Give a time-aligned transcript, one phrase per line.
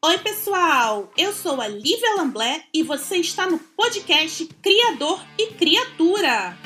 [0.00, 1.12] Oi, pessoal!
[1.16, 6.56] Eu sou a Lívia Lamblé e você está no podcast Criador e Criatura.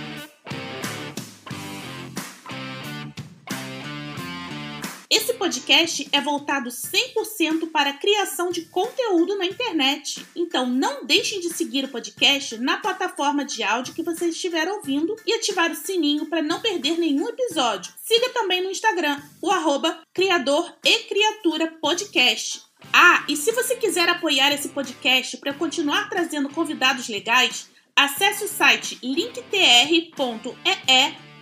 [5.09, 10.27] Esse podcast é voltado 100% para a criação de conteúdo na internet.
[10.37, 15.17] Então não deixem de seguir o podcast na plataforma de áudio que você estiver ouvindo
[15.27, 17.95] e ativar o sininho para não perder nenhum episódio.
[18.05, 22.72] Siga também no Instagram, o arroba Criador e Criatura Podcast.
[22.91, 28.49] Ah, e se você quiser apoiar esse podcast para continuar trazendo convidados legais, acesse o
[28.49, 30.13] site linktr.ee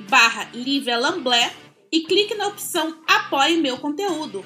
[0.09, 0.51] barra
[1.93, 4.45] e clique na opção Apoie meu conteúdo.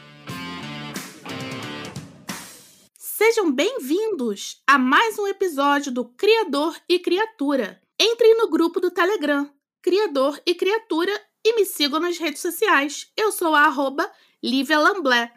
[2.99, 7.81] Sejam bem-vindos a mais um episódio do Criador e Criatura.
[7.99, 9.49] Entre no grupo do Telegram,
[9.81, 11.13] Criador e Criatura,
[11.45, 13.11] e me sigam nas redes sociais.
[13.17, 14.11] Eu sou a arroba
[14.43, 15.31] Lívia Lamblé.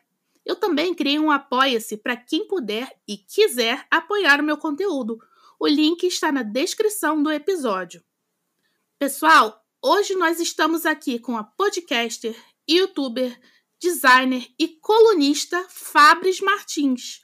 [0.48, 5.20] Eu também criei um Apoia-se para quem puder e quiser apoiar o meu conteúdo.
[5.60, 8.04] O link está na descrição do episódio.
[8.98, 12.36] Pessoal, Hoje nós estamos aqui com a podcaster,
[12.68, 13.40] youtuber,
[13.80, 17.22] designer e colunista Fabris Martins.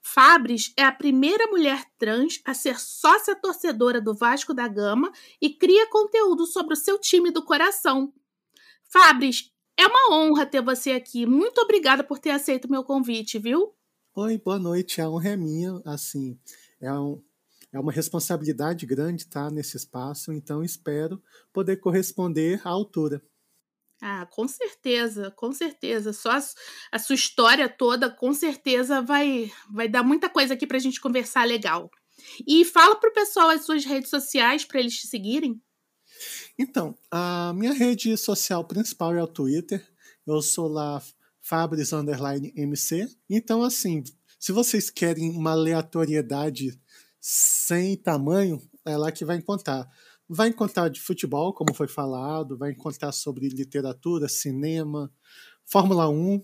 [0.00, 5.50] Fabris é a primeira mulher trans a ser sócia torcedora do Vasco da Gama e
[5.50, 8.12] cria conteúdo sobre o seu time do coração.
[8.90, 11.26] Fabris, é uma honra ter você aqui.
[11.26, 13.74] Muito obrigada por ter aceito o meu convite, viu?
[14.14, 15.00] Oi, boa noite.
[15.00, 15.80] A honra é minha.
[15.84, 16.38] Assim,
[16.80, 17.22] é um,
[17.72, 21.20] é uma responsabilidade grande estar nesse espaço, então espero
[21.52, 23.20] poder corresponder à altura.
[24.00, 26.12] Ah, com certeza, com certeza.
[26.12, 26.42] Só a,
[26.92, 31.00] a sua história toda, com certeza, vai, vai dar muita coisa aqui para a gente
[31.00, 31.90] conversar legal.
[32.46, 35.60] E fala para o pessoal as suas redes sociais para eles te seguirem.
[36.58, 39.84] Então, a minha rede social principal é o Twitter.
[40.26, 41.02] Eu sou lá
[41.40, 43.08] Fabris Underline MC.
[43.28, 44.04] Então, assim,
[44.38, 46.78] se vocês querem uma aleatoriedade
[47.20, 49.88] sem tamanho, é lá que vai encontrar.
[50.28, 55.12] Vai encontrar de futebol, como foi falado, vai encontrar sobre literatura, cinema,
[55.66, 56.42] Fórmula 1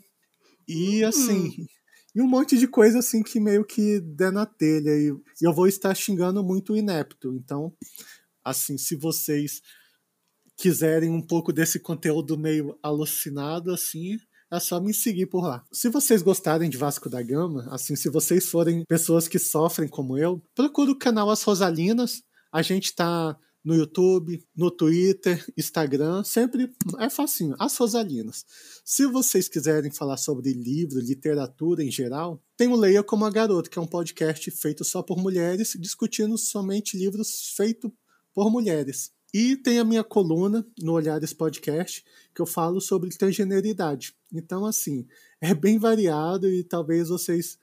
[0.66, 1.08] e hum.
[1.08, 1.66] assim,
[2.14, 5.66] e um monte de coisa assim que meio que der na telha e eu vou
[5.66, 7.34] estar xingando muito o inepto.
[7.34, 7.72] Então,
[8.44, 9.62] assim, se vocês
[10.60, 14.18] quiserem um pouco desse conteúdo meio alucinado assim,
[14.52, 15.64] é só me seguir por lá.
[15.72, 20.18] Se vocês gostarem de Vasco da Gama, assim, se vocês forem pessoas que sofrem como
[20.18, 22.22] eu, procura o canal As Rosalinas.
[22.52, 28.44] A gente tá no YouTube, no Twitter, Instagram, sempre é facinho, As Rosalinas.
[28.84, 33.70] Se vocês quiserem falar sobre livro, literatura em geral, tem o Leia Como a Garota,
[33.70, 37.90] que é um podcast feito só por mulheres, discutindo somente livros feitos
[38.34, 39.10] por mulheres.
[39.32, 42.04] E tem a minha coluna no Olhares Podcast,
[42.34, 44.14] que eu falo sobre transgeneridade.
[44.32, 45.06] Então, assim,
[45.40, 47.58] é bem variado e talvez vocês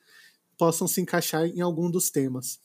[0.57, 2.59] possam se encaixar em algum dos temas.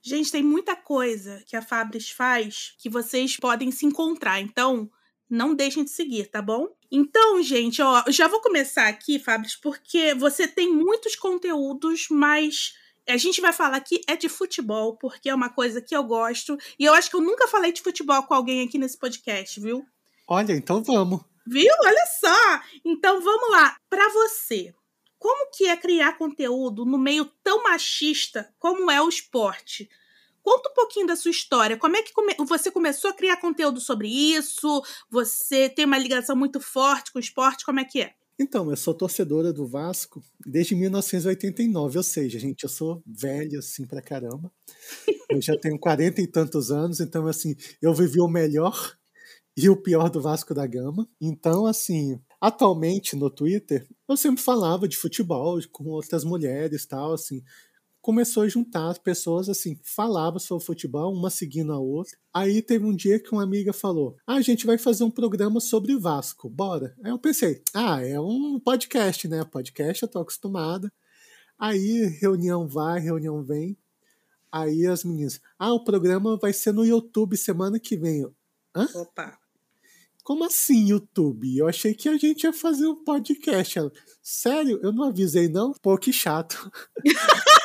[0.00, 4.40] Gente, tem muita coisa que a Fabris faz que vocês podem se encontrar.
[4.40, 4.90] Então,
[5.28, 6.68] não deixem de seguir, tá bom?
[6.90, 12.74] Então, gente, ó, já vou começar aqui, Fabris, porque você tem muitos conteúdos, mas
[13.06, 16.56] a gente vai falar aqui é de futebol, porque é uma coisa que eu gosto.
[16.78, 19.84] E eu acho que eu nunca falei de futebol com alguém aqui nesse podcast, viu?
[20.26, 21.20] Olha, então vamos.
[21.46, 21.72] Viu?
[21.84, 22.60] Olha só.
[22.84, 23.76] Então vamos lá.
[23.90, 24.74] Para você,
[25.18, 29.88] como que é criar conteúdo no meio tão machista como é o esporte?
[30.42, 31.76] Conta um pouquinho da sua história.
[31.76, 32.34] Como é que come...
[32.40, 34.84] você começou a criar conteúdo sobre isso?
[35.10, 37.64] Você tem uma ligação muito forte com o esporte?
[37.64, 38.14] Como é que é?
[38.38, 43.86] Então, eu sou torcedora do Vasco desde 1989, ou seja, gente, eu sou velho assim
[43.86, 44.50] pra caramba.
[45.30, 48.96] Eu já tenho 40 e tantos anos, então assim, eu vivi o melhor
[49.56, 51.08] e o pior do Vasco da Gama.
[51.20, 57.42] Então, assim, atualmente no Twitter, eu sempre falava de futebol com outras mulheres, tal, assim,
[58.04, 62.14] começou a juntar as pessoas assim, falava sobre futebol, uma seguindo a outra.
[62.34, 65.58] Aí teve um dia que uma amiga falou: ah, a gente vai fazer um programa
[65.58, 66.94] sobre Vasco, bora.
[67.02, 69.42] Aí eu pensei: ah, é um podcast, né?
[69.42, 70.92] Podcast eu tô acostumada.
[71.58, 73.74] Aí reunião vai, reunião vem.
[74.52, 78.26] Aí as meninas: ah, o programa vai ser no YouTube semana que vem.
[78.76, 78.86] Hã?
[78.96, 79.38] Opa!
[80.22, 81.56] Como assim, YouTube?
[81.56, 83.78] Eu achei que a gente ia fazer um podcast.
[84.22, 84.78] Sério?
[84.82, 85.72] Eu não avisei, não?
[85.72, 86.70] Pô, que chato.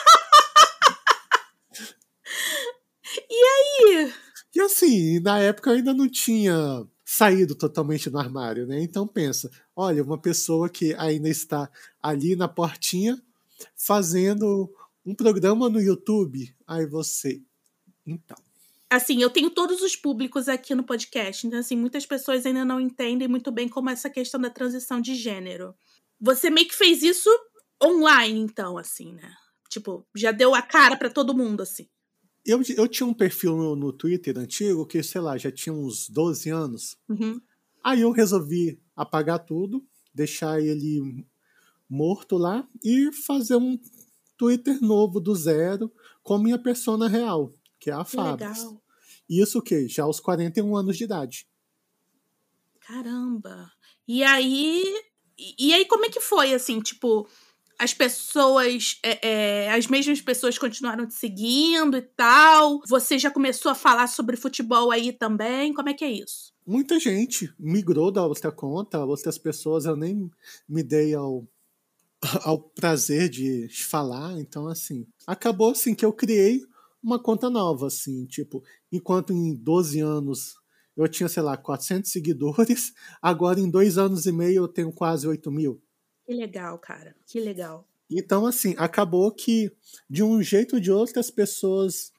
[3.30, 4.14] E aí?
[4.56, 8.82] E assim, na época eu ainda não tinha saído totalmente do armário, né?
[8.82, 11.70] Então pensa, olha, uma pessoa que ainda está
[12.02, 13.20] ali na portinha
[13.76, 14.72] fazendo
[15.06, 16.54] um programa no YouTube.
[16.68, 17.42] Aí você,
[18.06, 18.38] então.
[18.90, 22.80] Assim, eu tenho todos os públicos aqui no podcast, então assim, muitas pessoas ainda não
[22.80, 25.76] entendem muito bem como é essa questão da transição de gênero.
[26.20, 27.30] Você meio que fez isso
[27.84, 29.32] online, então, assim, né?
[29.70, 31.88] Tipo, já deu a cara para todo mundo, assim.
[32.50, 36.10] Eu, eu tinha um perfil no, no, Twitter antigo que, sei lá, já tinha uns
[36.10, 36.98] 12 anos.
[37.07, 37.40] Uhum.
[37.84, 41.24] Aí eu resolvi apagar tudo, deixar ele
[41.88, 43.80] morto lá e fazer um
[44.36, 45.92] Twitter novo do zero
[46.24, 48.51] com minha persona real, que é a Fábio.
[49.30, 51.48] Isso que já aos 41 anos de idade.
[52.80, 53.72] Caramba.
[54.07, 54.84] E aí,
[55.38, 57.30] e aí como é que foi assim, tipo,
[57.80, 62.81] as pessoas, é, é, as mesmas pessoas continuaram te seguindo e tal?
[62.88, 65.74] Você já começou a falar sobre futebol aí também?
[65.74, 66.54] Como é que é isso?
[66.68, 70.30] Muita gente migrou da outra conta, outras pessoas eu nem
[70.68, 71.48] me dei ao,
[72.44, 76.62] ao prazer de falar, então assim, acabou assim que eu criei
[77.02, 78.62] uma conta nova, assim, tipo,
[78.92, 80.56] enquanto em 12 anos
[80.98, 82.92] eu tinha, sei lá, 400 seguidores,
[83.22, 85.82] agora em dois anos e meio eu tenho quase 8 mil.
[86.30, 87.16] Que legal, cara.
[87.26, 87.88] Que legal.
[88.08, 89.72] Então, assim, acabou que,
[90.08, 92.12] de um jeito ou de outro, as pessoas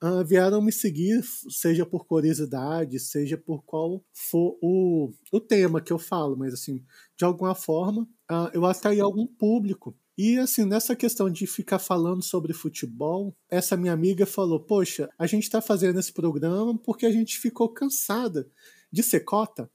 [0.00, 1.20] uh, vieram me seguir,
[1.50, 6.84] seja por curiosidade, seja por qual for o, o tema que eu falo, mas, assim,
[7.16, 9.98] de alguma forma, uh, eu atraí algum público.
[10.16, 15.26] E, assim, nessa questão de ficar falando sobre futebol, essa minha amiga falou: Poxa, a
[15.26, 18.48] gente está fazendo esse programa porque a gente ficou cansada
[18.92, 19.68] de ser cota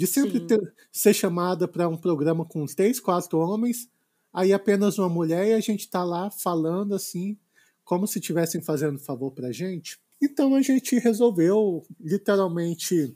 [0.00, 0.58] de sempre ter,
[0.90, 3.86] ser chamada para um programa com três, quatro homens,
[4.32, 7.36] aí apenas uma mulher e a gente está lá falando assim,
[7.84, 10.00] como se estivessem fazendo favor para a gente.
[10.18, 13.14] Então a gente resolveu literalmente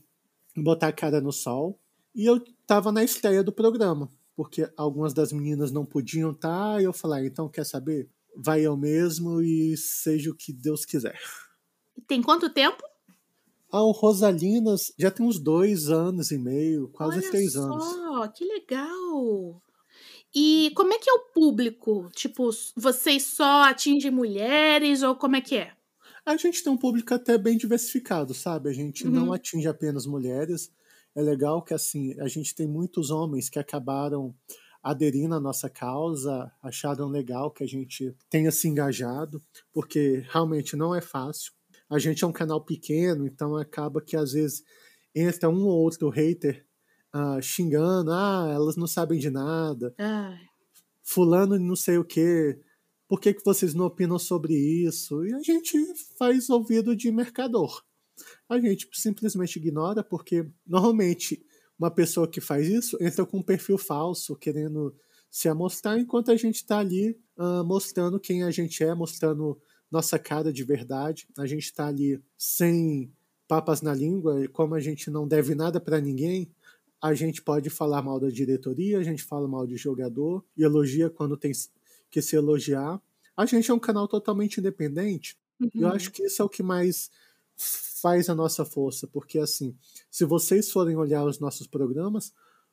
[0.54, 1.81] botar a cara no sol
[2.14, 6.82] e eu estava na estreia do programa, porque algumas das meninas não podiam estar, tá,
[6.82, 8.10] e eu falei, ah, então quer saber?
[8.36, 11.19] Vai eu mesmo e seja o que Deus quiser.
[12.06, 12.82] Tem quanto tempo?
[13.76, 18.31] Ah, o Rosalinas já tem uns dois anos e meio, quase Olha três só, anos.
[18.32, 19.61] que legal!
[20.32, 22.09] E como é que é o público?
[22.15, 25.73] Tipo, vocês só atingem mulheres ou como é que é?
[26.25, 28.71] A gente tem um público até bem diversificado, sabe?
[28.71, 29.12] A gente uhum.
[29.12, 30.70] não atinge apenas mulheres.
[31.12, 34.32] É legal que assim, a gente tem muitos homens que acabaram
[34.81, 39.43] aderindo à nossa causa, acharam legal que a gente tenha se engajado,
[39.73, 41.53] porque realmente não é fácil
[41.94, 44.64] a gente é um canal pequeno, então acaba que às vezes
[45.14, 46.67] entra um ou outro hater
[47.14, 49.94] uh, xingando, ah, elas não sabem de nada.
[49.96, 50.41] Ai.
[51.05, 52.58] Fulano não sei o quê.
[53.06, 55.25] Por que, que vocês não opinam sobre isso?
[55.25, 55.79] E a gente
[56.19, 57.85] faz ouvido de mercador.
[58.49, 61.46] A gente simplesmente ignora, porque normalmente
[61.79, 64.96] uma pessoa que faz isso entra com um perfil falso, querendo
[65.31, 69.61] se amostrar, enquanto a gente está ali uh, mostrando quem a gente é, mostrando
[69.94, 71.29] nossa cara de verdade.
[71.38, 73.12] A gente está ali sem
[73.46, 76.50] papas na língua, como a gente não deve nada para ninguém,
[77.00, 81.08] a gente pode falar mal da diretoria, a gente fala mal de jogador e elogia
[81.08, 81.52] quando tem
[82.11, 83.00] que se elogiar.
[83.37, 85.37] A gente é um canal totalmente independente.
[85.61, 85.70] Uhum.
[85.75, 87.11] Eu acho que isso é o que mais
[87.56, 89.76] faz a nossa força, porque assim,
[90.11, 92.32] se vocês forem olhar os nossos programas,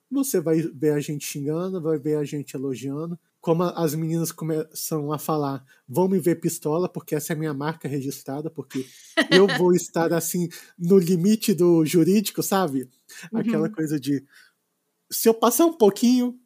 [0.09, 5.11] você vai ver a gente xingando, vai ver a gente elogiando, como as meninas começam
[5.11, 8.85] a falar, vão me ver pistola, porque essa é a minha marca registrada, porque
[9.31, 10.47] eu vou estar assim
[10.77, 12.87] no limite do jurídico, sabe?
[13.33, 13.39] Uhum.
[13.39, 14.23] Aquela coisa de
[15.11, 16.39] se eu passar um pouquinho,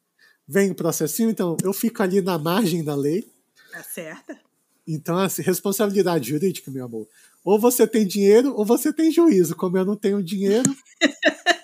[0.47, 3.27] vem o processinho, então eu fico ali na margem da lei.
[3.71, 4.39] Tá certa.
[4.87, 7.07] Então, assim, responsabilidade jurídica, meu amor.
[7.43, 9.55] Ou você tem dinheiro ou você tem juízo.
[9.55, 10.75] Como eu não tenho dinheiro.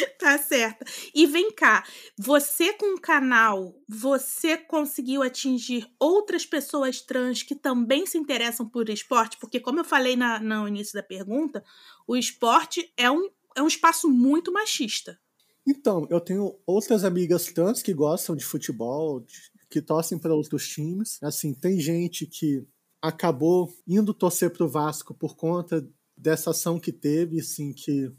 [0.18, 0.84] Tá certa.
[1.14, 1.84] E vem cá,
[2.18, 8.88] você com o canal, você conseguiu atingir outras pessoas trans que também se interessam por
[8.88, 9.38] esporte?
[9.38, 11.64] Porque, como eu falei na, no início da pergunta,
[12.06, 15.18] o esporte é um, é um espaço muito machista.
[15.66, 19.24] Então, eu tenho outras amigas trans que gostam de futebol,
[19.70, 21.22] que torcem para outros times.
[21.22, 22.66] Assim, tem gente que
[23.00, 28.12] acabou indo torcer para o Vasco por conta dessa ação que teve, assim, que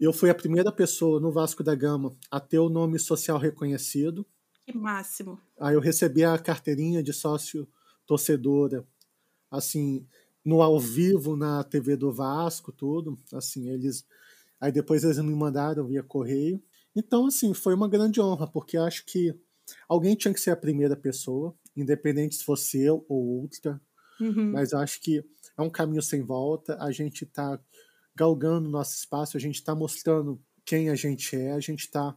[0.00, 4.26] eu fui a primeira pessoa no Vasco da Gama a ter o nome social reconhecido.
[4.64, 5.38] Que máximo.
[5.58, 7.68] Aí eu recebi a carteirinha de sócio
[8.06, 8.86] torcedora,
[9.50, 10.06] assim,
[10.44, 13.18] no ao vivo na TV do Vasco, tudo.
[13.32, 14.04] Assim, eles.
[14.60, 16.62] Aí depois eles me mandaram via correio.
[16.94, 19.34] Então, assim, foi uma grande honra, porque acho que
[19.88, 23.80] alguém tinha que ser a primeira pessoa, independente se fosse eu ou outra.
[24.20, 24.52] Uhum.
[24.52, 25.24] Mas acho que
[25.56, 26.76] é um caminho sem volta.
[26.80, 27.60] A gente está
[28.14, 32.16] galgando nosso espaço, a gente está mostrando quem a gente é, a gente está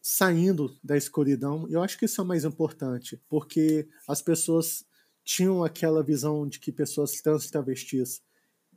[0.00, 1.68] saindo da escuridão.
[1.68, 4.84] E eu acho que isso é o mais importante, porque as pessoas
[5.24, 8.22] tinham aquela visão de que pessoas trans travestis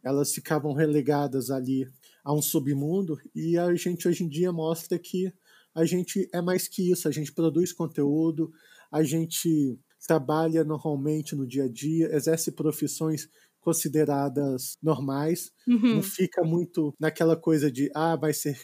[0.03, 1.87] elas ficavam relegadas ali
[2.23, 5.31] a um submundo e a gente hoje em dia mostra que
[5.73, 8.51] a gente é mais que isso, a gente produz conteúdo,
[8.91, 13.29] a gente trabalha normalmente no dia a dia, exerce profissões
[13.61, 15.95] consideradas normais, uhum.
[15.95, 18.57] não fica muito naquela coisa de ah, vai ser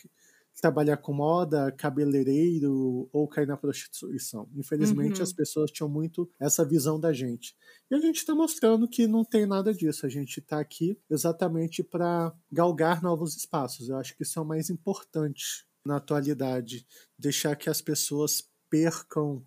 [0.60, 4.50] trabalhar com moda, cabeleireiro ou cair na prostituição.
[4.56, 5.24] Infelizmente, uhum.
[5.24, 7.56] as pessoas tinham muito essa visão da gente.
[7.92, 10.06] E a gente está mostrando que não tem nada disso.
[10.06, 13.88] A gente está aqui exatamente para galgar novos espaços.
[13.88, 16.88] Eu acho que isso é o mais importante na atualidade.
[17.18, 19.46] Deixar que as pessoas percam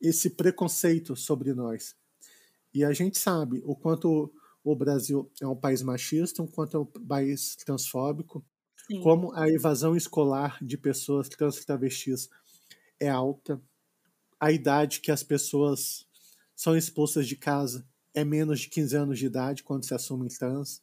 [0.00, 1.94] esse preconceito sobre nós.
[2.72, 4.32] E a gente sabe o quanto
[4.72, 8.44] o Brasil é um país machista, o quanto é um país transfóbico,
[8.86, 9.00] Sim.
[9.02, 12.28] como a evasão escolar de pessoas trans e travestis
[13.00, 13.60] é alta,
[14.40, 16.06] a idade que as pessoas
[16.54, 20.82] são expulsas de casa é menos de 15 anos de idade quando se assumem trans.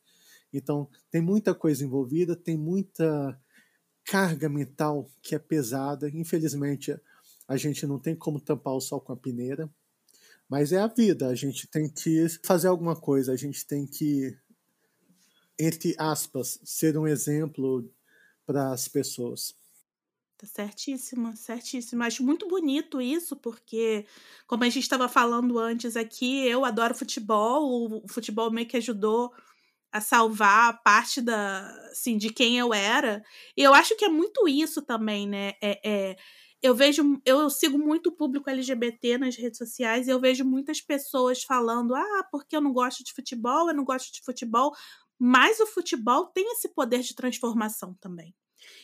[0.54, 3.38] Então, tem muita coisa envolvida, tem muita
[4.06, 6.10] carga mental que é pesada.
[6.10, 6.98] Infelizmente,
[7.48, 9.70] a gente não tem como tampar o sol com a peneira.
[10.50, 14.38] Mas é a vida, a gente tem que fazer alguma coisa, a gente tem que,
[15.60, 17.90] entre aspas, ser um exemplo
[18.46, 19.56] para as pessoas.
[20.38, 22.04] Tá certíssimo, certíssimo.
[22.04, 24.06] Acho muito bonito isso, porque,
[24.46, 29.34] como a gente estava falando antes aqui, eu adoro futebol, o futebol meio que ajudou
[29.92, 33.24] a salvar parte da, assim, de quem eu era.
[33.56, 35.54] E eu acho que é muito isso também, né?
[35.62, 35.80] É,
[36.12, 36.18] é
[36.66, 40.82] eu vejo, eu sigo muito o público LGBT nas redes sociais e eu vejo muitas
[40.82, 44.74] pessoas falando: ah, porque eu não gosto de futebol, eu não gosto de futebol.
[45.18, 48.34] Mas o futebol tem esse poder de transformação também.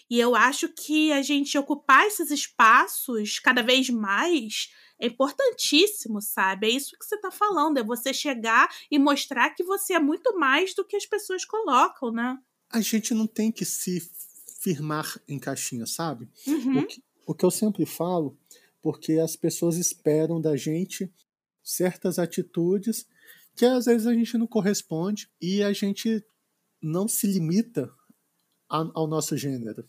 [0.08, 4.70] E eu acho que a gente ocupar esses espaços cada vez mais
[5.00, 6.68] é importantíssimo, sabe?
[6.68, 10.38] É isso que você está falando, é você chegar e mostrar que você é muito
[10.38, 12.38] mais do que as pessoas colocam, né?
[12.70, 14.08] A gente não tem que se
[14.60, 16.30] firmar em caixinha, sabe?
[16.46, 16.80] Uhum.
[16.80, 18.38] O, que, o que eu sempre falo,
[18.82, 21.12] porque as pessoas esperam da gente
[21.64, 23.06] certas atitudes
[23.56, 26.26] que às vezes a gente não corresponde e a gente
[26.82, 27.92] não se limita
[28.68, 29.88] ao nosso gênero.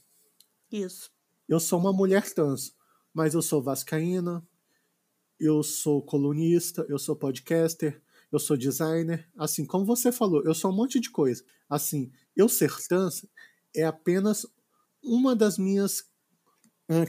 [0.70, 1.10] Isso.
[1.48, 2.74] Eu sou uma mulher trans,
[3.14, 4.46] mas eu sou vascaína,
[5.38, 9.28] eu sou colunista, eu sou podcaster, eu sou designer.
[9.36, 11.44] Assim, como você falou, eu sou um monte de coisa.
[11.68, 13.24] Assim, eu ser trans
[13.74, 14.46] é apenas
[15.02, 16.08] uma das minhas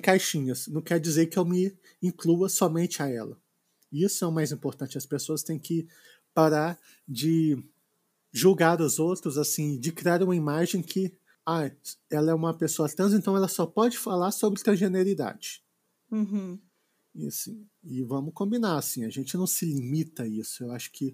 [0.02, 0.68] caixinhas.
[0.68, 3.38] Não quer dizer que eu me inclua somente a ela.
[3.92, 4.98] Isso é o mais importante.
[4.98, 5.88] As pessoas têm que
[6.34, 7.58] parar de
[8.32, 11.14] julgar os outros, assim, de criar uma imagem que
[11.46, 11.70] ah,
[12.10, 15.64] ela é uma pessoa trans, então ela só pode falar sobre transgeneridade.
[16.10, 16.58] Uhum.
[17.14, 20.64] E, assim, e vamos combinar, assim, a gente não se limita a isso.
[20.64, 21.14] Eu acho que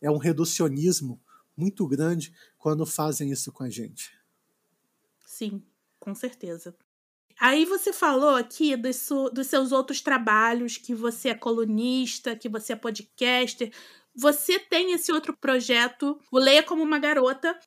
[0.00, 1.20] é um reducionismo
[1.56, 4.16] muito grande quando fazem isso com a gente.
[5.26, 5.62] Sim,
[5.98, 6.76] com certeza.
[7.40, 12.74] Aí você falou aqui dos, dos seus outros trabalhos, que você é colunista, que você
[12.74, 13.72] é podcaster.
[14.14, 17.58] Você tem esse outro projeto, o Leia Como Uma Garota.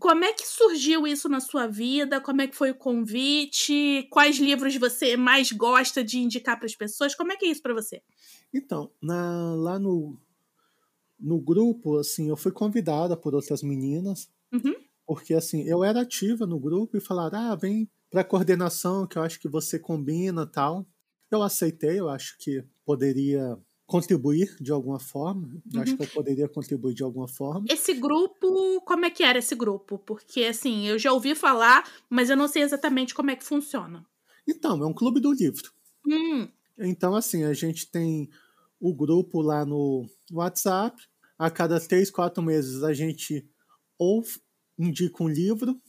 [0.00, 2.20] Como é que surgiu isso na sua vida?
[2.20, 4.08] Como é que foi o convite?
[4.10, 7.14] Quais livros você mais gosta de indicar para as pessoas?
[7.14, 8.02] Como é que é isso para você?
[8.52, 10.18] Então, na, lá no,
[11.20, 14.74] no grupo, assim, eu fui convidada por outras meninas, uhum.
[15.06, 19.22] porque assim, eu era ativa no grupo e falaram, ah, vem para coordenação, que eu
[19.22, 20.86] acho que você combina tal.
[21.28, 25.48] Eu aceitei, eu acho que poderia contribuir de alguma forma.
[25.48, 25.80] Uhum.
[25.80, 27.66] Acho que eu poderia contribuir de alguma forma.
[27.68, 29.98] Esse grupo, como é que era esse grupo?
[29.98, 34.06] Porque, assim, eu já ouvi falar, mas eu não sei exatamente como é que funciona.
[34.46, 35.72] Então, é um clube do livro.
[36.06, 36.46] Hum.
[36.78, 38.30] Então, assim, a gente tem
[38.78, 41.02] o grupo lá no WhatsApp.
[41.36, 43.44] A cada três, quatro meses a gente
[43.98, 44.22] ou
[44.78, 45.82] indica um livro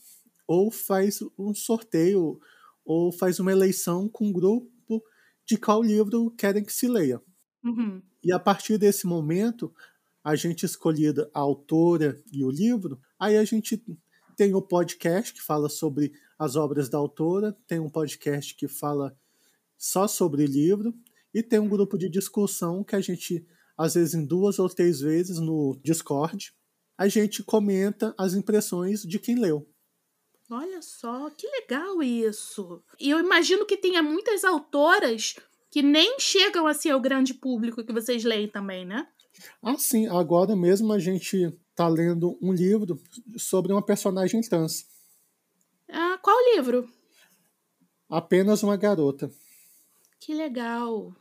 [0.46, 2.38] ou faz um sorteio,
[2.84, 5.02] ou faz uma eleição com um grupo
[5.44, 7.20] de qual livro querem que se leia.
[7.64, 8.00] Uhum.
[8.22, 9.72] E a partir desse momento,
[10.22, 13.82] a gente escolhida a autora e o livro, aí a gente
[14.36, 19.16] tem o podcast que fala sobre as obras da autora, tem um podcast que fala
[19.78, 20.94] só sobre o livro,
[21.32, 25.00] e tem um grupo de discussão que a gente, às vezes, em duas ou três
[25.00, 26.52] vezes no Discord,
[26.96, 29.68] a gente comenta as impressões de quem leu.
[30.50, 32.82] Olha só, que legal isso.
[33.00, 35.34] E eu imagino que tenha muitas autoras
[35.70, 39.08] que nem chegam assim ao grande público que vocês leem também, né?
[39.62, 40.06] Ah, sim.
[40.06, 42.98] Agora mesmo a gente tá lendo um livro
[43.36, 44.86] sobre uma personagem trans.
[45.90, 46.88] Ah, qual livro?
[48.08, 49.30] Apenas uma garota.
[50.20, 51.14] Que legal.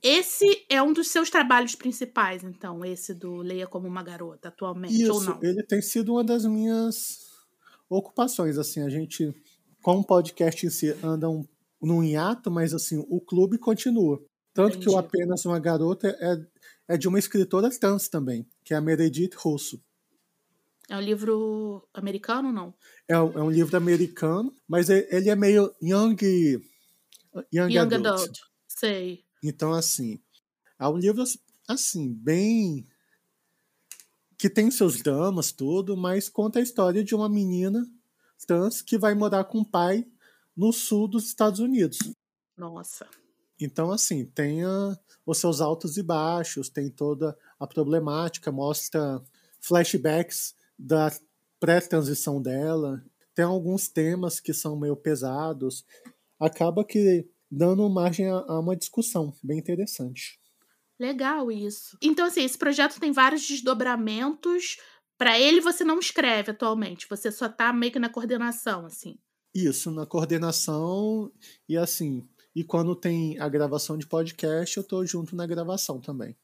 [0.00, 5.02] Esse é um dos seus trabalhos principais, então, esse do Leia como uma garota, atualmente,
[5.02, 5.40] Isso, ou não?
[5.42, 7.27] Ele tem sido uma das minhas
[7.88, 8.58] ocupações.
[8.58, 9.34] Assim, a gente,
[9.82, 11.44] com o podcast em si, anda um
[11.80, 14.20] num hiato, mas assim, o clube continua.
[14.52, 14.86] Tanto Entendi.
[14.86, 18.80] que o Apenas Uma Garota é, é de uma escritora trans também, que é a
[18.80, 19.80] Meredith Russo.
[20.88, 22.74] É um livro americano, não?
[23.06, 26.16] É, um, é um livro americano, mas ele é meio young,
[27.52, 28.06] young, young adult.
[28.06, 28.38] adult.
[28.66, 29.22] Sei.
[29.44, 30.18] Então, assim,
[30.80, 31.22] é um livro,
[31.68, 32.86] assim, bem...
[34.38, 37.84] Que tem seus dramas, tudo, mas conta a história de uma menina
[38.46, 40.06] trans que vai morar com o pai
[40.56, 41.98] no sul dos Estados Unidos.
[42.56, 43.06] Nossa.
[43.60, 49.22] Então, assim, tem a, os seus altos e baixos, tem toda a problemática, mostra
[49.60, 51.12] flashbacks da
[51.60, 53.04] pré-transição dela,
[53.34, 55.84] tem alguns temas que são meio pesados,
[56.38, 60.37] acaba que dando margem a, a uma discussão bem interessante.
[60.98, 61.96] Legal isso.
[62.02, 64.76] Então, assim, esse projeto tem vários desdobramentos.
[65.16, 69.18] Para ele, você não escreve atualmente, você só tá meio que na coordenação, assim.
[69.54, 71.32] Isso, na coordenação
[71.68, 76.36] e assim, e quando tem a gravação de podcast, eu tô junto na gravação também.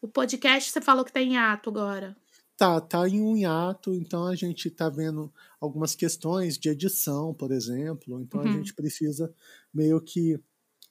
[0.00, 2.16] O podcast você falou que tá em ato agora.
[2.56, 7.50] Tá, tá em um hiato, então a gente tá vendo algumas questões de edição, por
[7.50, 8.48] exemplo, então uhum.
[8.48, 9.32] a gente precisa
[9.72, 10.38] meio que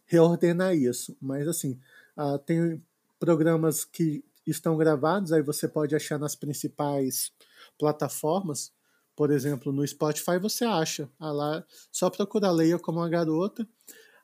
[0.05, 1.15] reordenar isso.
[1.21, 1.79] Mas assim,
[2.17, 2.81] uh, tem
[3.21, 7.31] programas que estão gravados, aí você pode achar nas principais
[7.77, 8.73] plataformas,
[9.15, 11.07] por exemplo, no Spotify você acha.
[11.19, 13.67] Ah, lá, só procurar Leia como uma garota.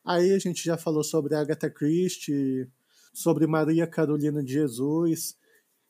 [0.04, 2.68] Aí a gente já falou sobre Agatha Christie,
[3.14, 5.38] sobre Maria Carolina de Jesus,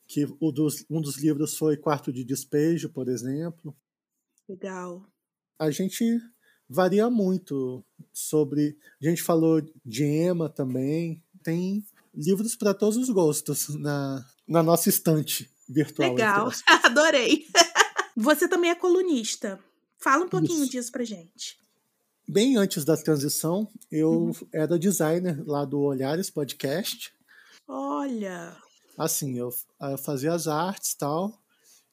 [0.05, 3.73] que um dos, um dos livros foi Quarto de Despejo, por exemplo.
[4.49, 5.05] Legal.
[5.57, 6.03] A gente
[6.67, 8.77] varia muito sobre.
[9.01, 11.23] A gente falou de Emma também.
[11.41, 11.85] Tem
[12.17, 16.09] livros para todos os gostos na, na nossa estante virtual.
[16.09, 16.51] Legal,
[16.83, 17.45] adorei.
[18.17, 19.59] Você também é colunista.
[19.99, 20.71] Fala um pouquinho Isso.
[20.71, 21.59] disso pra gente.
[22.27, 24.33] Bem antes da transição, eu uhum.
[24.51, 27.13] era designer lá do Olhares Podcast.
[27.67, 28.57] Olha!
[28.97, 29.49] Assim, eu,
[29.81, 31.39] eu fazia as artes e tal.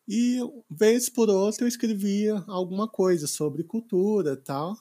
[0.09, 4.77] E, vez por outra, eu escrevia alguma coisa sobre cultura e tal.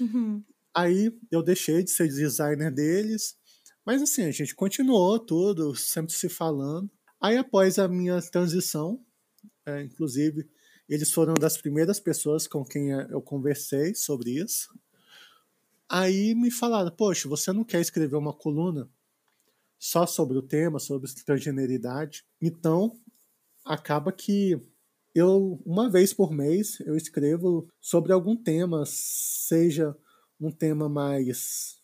[0.00, 0.42] Uhum.
[0.74, 3.37] Aí eu deixei de ser designer deles.
[3.88, 6.90] Mas assim, a gente continuou tudo, sempre se falando.
[7.18, 9.02] Aí após a minha transição,
[9.64, 10.46] é, inclusive
[10.86, 14.78] eles foram das primeiras pessoas com quem eu conversei sobre isso.
[15.88, 18.90] Aí me falaram: Poxa, você não quer escrever uma coluna
[19.78, 22.26] só sobre o tema, sobre transgeneridade?
[22.42, 22.94] Então,
[23.64, 24.60] acaba que
[25.14, 29.96] eu, uma vez por mês, eu escrevo sobre algum tema, seja
[30.38, 31.77] um tema mais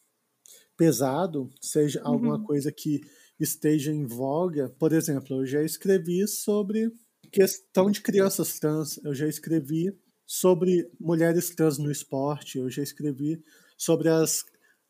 [0.77, 2.09] pesado, seja uhum.
[2.09, 3.01] alguma coisa que
[3.39, 4.69] esteja em voga.
[4.79, 6.93] Por exemplo, eu já escrevi sobre
[7.31, 13.43] questão de crianças trans, eu já escrevi sobre mulheres trans no esporte, eu já escrevi
[13.77, 14.45] sobre as,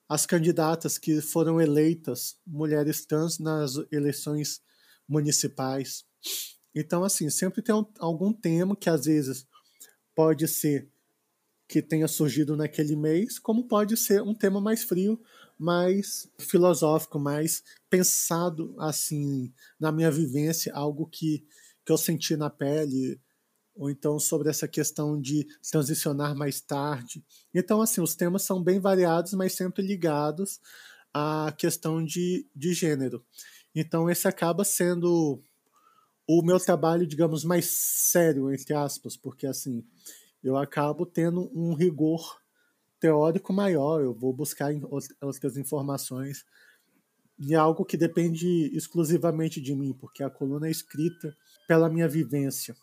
[0.08, 4.60] as candidatas que foram eleitas mulheres trans nas eleições
[5.08, 6.04] municipais.
[6.74, 9.46] Então, assim, sempre tem um, algum tema que às vezes
[10.14, 10.90] pode ser
[11.68, 15.20] que tenha surgido naquele mês, como pode ser um tema mais frio,
[15.58, 21.46] mais filosófico, mais pensado assim na minha vivência, algo que
[21.84, 23.20] que eu senti na pele,
[23.74, 27.24] ou então sobre essa questão de transicionar mais tarde.
[27.52, 30.60] Então, assim, os temas são bem variados, mas sempre ligados
[31.12, 33.24] à questão de, de gênero.
[33.74, 35.42] Então, esse acaba sendo
[36.26, 39.84] o meu trabalho, digamos, mais sério, entre aspas, porque, assim,
[40.42, 42.40] eu acabo tendo um rigor
[43.04, 44.70] teórico maior, eu vou buscar
[45.20, 46.42] outras informações
[47.38, 51.36] e algo que depende exclusivamente de mim, porque a coluna é escrita
[51.68, 52.74] pela minha vivência.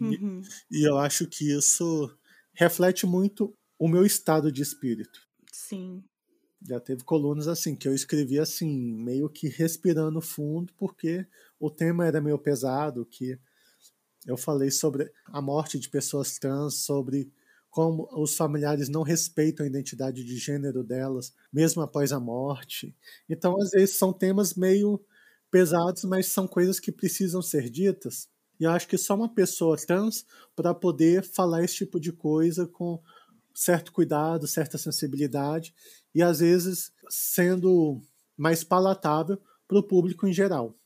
[0.00, 0.42] Uhum.
[0.68, 2.12] E, e, eu acho que isso
[2.52, 5.20] reflete muito o meu estado de espírito.
[5.52, 6.02] Sim.
[6.60, 11.24] Já teve colunas assim que eu escrevi assim, meio que respirando fundo, porque
[11.60, 13.38] o tema era meio pesado, que
[14.26, 17.32] eu falei sobre a morte de pessoas trans, sobre
[17.72, 22.94] como os familiares não respeitam a identidade de gênero delas, mesmo após a morte.
[23.28, 25.02] Então, às vezes, são temas meio
[25.50, 28.28] pesados, mas são coisas que precisam ser ditas.
[28.60, 32.66] E eu acho que só uma pessoa trans para poder falar esse tipo de coisa
[32.68, 33.02] com
[33.54, 35.74] certo cuidado, certa sensibilidade
[36.14, 38.02] e às vezes sendo
[38.36, 40.78] mais palatável para o público em geral.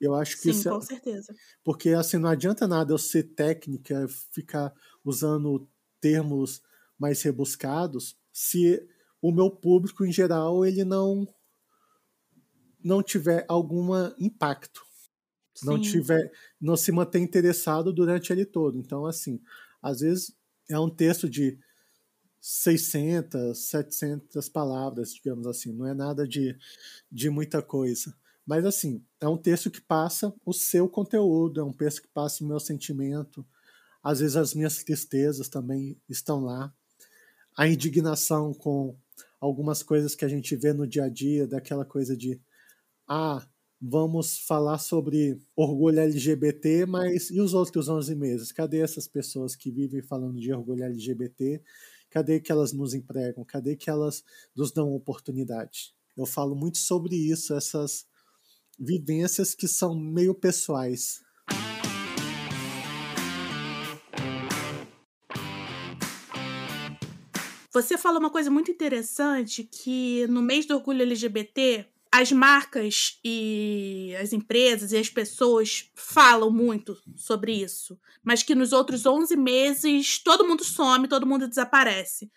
[0.00, 1.38] Eu acho que Sim, isso é com certeza.
[1.64, 4.72] Porque assim não adianta nada eu ser técnica, ficar
[5.04, 5.68] usando
[6.00, 6.62] termos
[6.98, 8.86] mais rebuscados, se
[9.20, 11.26] o meu público em geral ele não
[12.82, 14.82] não tiver algum impacto,
[15.54, 15.66] Sim.
[15.66, 18.78] não tiver, não se manter interessado durante ele todo.
[18.78, 19.40] Então, assim,
[19.82, 20.32] às vezes
[20.70, 21.58] é um texto de
[22.40, 25.72] 600, 700 palavras, digamos assim.
[25.72, 26.56] Não é nada de,
[27.10, 28.14] de muita coisa.
[28.46, 32.42] Mas, assim, é um texto que passa o seu conteúdo, é um texto que passa
[32.42, 33.44] o meu sentimento.
[34.02, 36.72] Às vezes as minhas tristezas também estão lá.
[37.56, 38.96] A indignação com
[39.40, 42.40] algumas coisas que a gente vê no dia a dia, daquela coisa de
[43.08, 43.46] ah,
[43.80, 48.52] vamos falar sobre orgulho LGBT, mas e os outros 11 meses?
[48.52, 51.62] Cadê essas pessoas que vivem falando de orgulho LGBT?
[52.10, 53.44] Cadê que elas nos empregam?
[53.44, 54.24] Cadê que elas
[54.56, 55.94] nos dão oportunidade?
[56.16, 58.06] Eu falo muito sobre isso, essas
[58.78, 61.22] vivências que são meio pessoais.
[67.82, 74.14] Você falou uma coisa muito interessante que no mês do orgulho LGBT, as marcas e
[74.20, 80.18] as empresas e as pessoas falam muito sobre isso, mas que nos outros 11 meses
[80.18, 82.30] todo mundo some, todo mundo desaparece.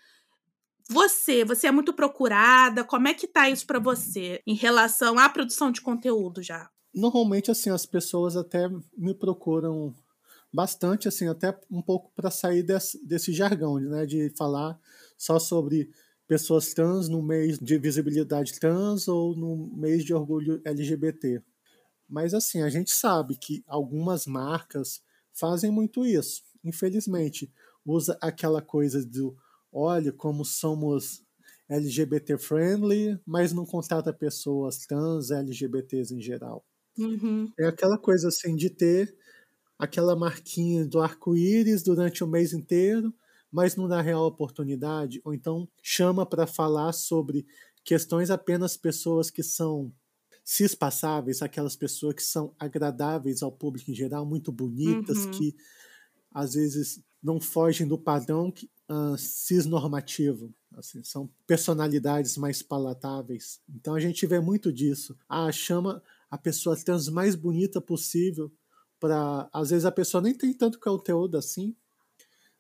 [0.88, 5.28] Você, você é muito procurada, como é que tá isso para você em relação à
[5.28, 6.70] produção de conteúdo já?
[6.94, 9.96] Normalmente assim as pessoas até me procuram
[10.54, 14.78] bastante assim, até um pouco para sair desse, desse jargão, né, de falar
[15.22, 15.92] só sobre
[16.28, 21.44] pessoas trans no mês de visibilidade trans ou no mês de orgulho LGBT.
[22.10, 25.00] Mas assim, a gente sabe que algumas marcas
[25.32, 26.42] fazem muito isso.
[26.64, 27.54] Infelizmente,
[27.86, 29.38] usa aquela coisa do
[29.72, 31.24] olha como somos
[31.70, 36.66] LGBT friendly, mas não contrata pessoas trans, LGBTs em geral.
[36.98, 37.48] Uhum.
[37.60, 39.16] É aquela coisa assim de ter
[39.78, 43.14] aquela marquinha do arco-íris durante o mês inteiro,
[43.52, 47.46] mas não dá real oportunidade, ou então chama para falar sobre
[47.84, 49.92] questões apenas pessoas que são
[50.44, 55.32] cis-passáveis, aquelas pessoas que são agradáveis ao público em geral, muito bonitas, uhum.
[55.32, 55.56] que
[56.34, 58.54] às vezes não fogem do padrão
[58.90, 60.54] uh, cis-normativo.
[60.76, 63.60] Assim, são personalidades mais palatáveis.
[63.70, 65.18] Então a gente vê muito disso.
[65.28, 68.52] Ah, chama a pessoa trans mais bonita possível
[69.00, 71.76] para às vezes a pessoa nem tem tanto conteúdo assim,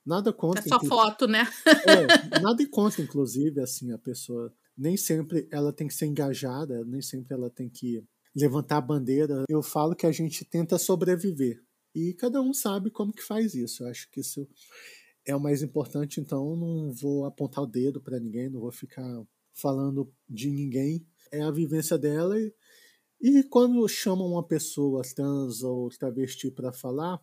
[0.05, 0.63] Nada contra.
[0.63, 1.47] É só foto, né?
[1.65, 4.53] é, nada contra, inclusive, assim, a pessoa.
[4.77, 8.03] Nem sempre ela tem que ser engajada, nem sempre ela tem que
[8.35, 9.43] levantar a bandeira.
[9.49, 11.61] Eu falo que a gente tenta sobreviver.
[11.93, 13.83] E cada um sabe como que faz isso.
[13.83, 14.47] Eu acho que isso
[15.25, 19.23] é o mais importante, então não vou apontar o dedo para ninguém, não vou ficar
[19.53, 21.05] falando de ninguém.
[21.31, 22.53] É a vivência dela e,
[23.21, 27.21] e quando chamam uma pessoa trans ou travesti para falar,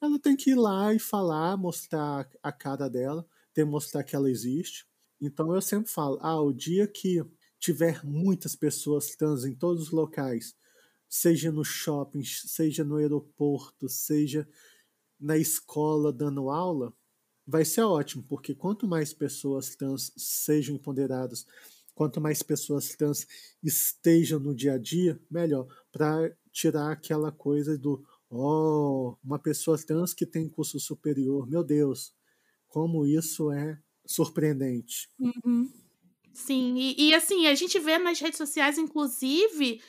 [0.00, 4.86] ela tem que ir lá e falar, mostrar a cara dela, demonstrar que ela existe.
[5.20, 7.24] Então eu sempre falo, ah, o dia que
[7.58, 10.54] tiver muitas pessoas trans em todos os locais,
[11.08, 14.48] seja no shopping, seja no aeroporto, seja
[15.18, 16.92] na escola dando aula,
[17.46, 21.46] vai ser ótimo, porque quanto mais pessoas trans sejam empoderadas,
[21.94, 23.26] quanto mais pessoas trans
[23.60, 30.12] estejam no dia a dia, melhor, para tirar aquela coisa do Oh, uma pessoa trans
[30.12, 31.48] que tem curso superior.
[31.48, 32.12] Meu Deus,
[32.68, 35.08] como isso é surpreendente.
[35.18, 35.70] Uhum.
[36.32, 39.82] Sim, e, e, assim, a gente vê nas redes sociais, inclusive,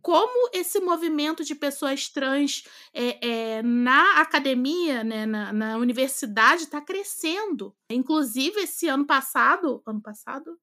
[0.00, 2.62] como esse movimento de pessoas trans
[2.94, 7.74] é, é, na academia, né, na, na universidade, está crescendo.
[7.90, 10.56] Inclusive, esse ano passado, ano passado,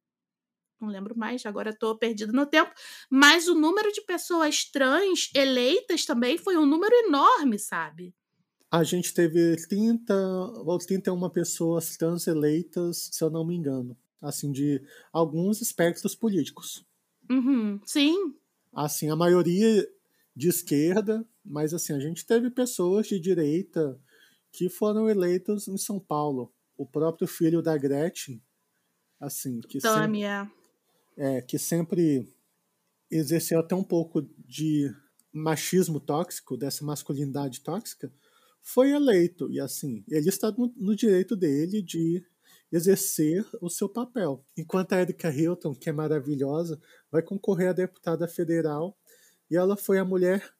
[0.79, 2.71] não lembro mais, agora estou perdido no tempo,
[3.09, 8.13] mas o número de pessoas trans eleitas também foi um número enorme, sabe?
[8.69, 10.13] A gente teve 30
[10.65, 14.81] ou 31 pessoas trans eleitas, se eu não me engano, assim, de
[15.11, 16.85] alguns espectros políticos.
[17.29, 18.35] Uhum, sim.
[18.73, 19.87] Assim, a maioria
[20.35, 23.99] de esquerda, mas assim, a gente teve pessoas de direita
[24.51, 26.51] que foram eleitas em São Paulo.
[26.75, 28.41] O próprio filho da Gretchen,
[29.19, 30.45] assim, que Tâmia.
[30.45, 30.62] sempre
[31.17, 32.27] é, que sempre
[33.09, 34.93] exerceu até um pouco de
[35.31, 38.11] machismo tóxico, dessa masculinidade tóxica,
[38.61, 39.51] foi eleito.
[39.51, 42.23] E assim, ele está no, no direito dele de
[42.71, 44.43] exercer o seu papel.
[44.57, 46.79] Enquanto a Erika Hilton, que é maravilhosa,
[47.11, 48.97] vai concorrer a deputada federal
[49.49, 50.51] e ela foi a mulher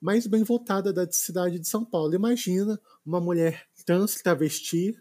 [0.00, 2.14] mais bem votada da cidade de São Paulo.
[2.14, 4.96] Imagina uma mulher trans, travesti,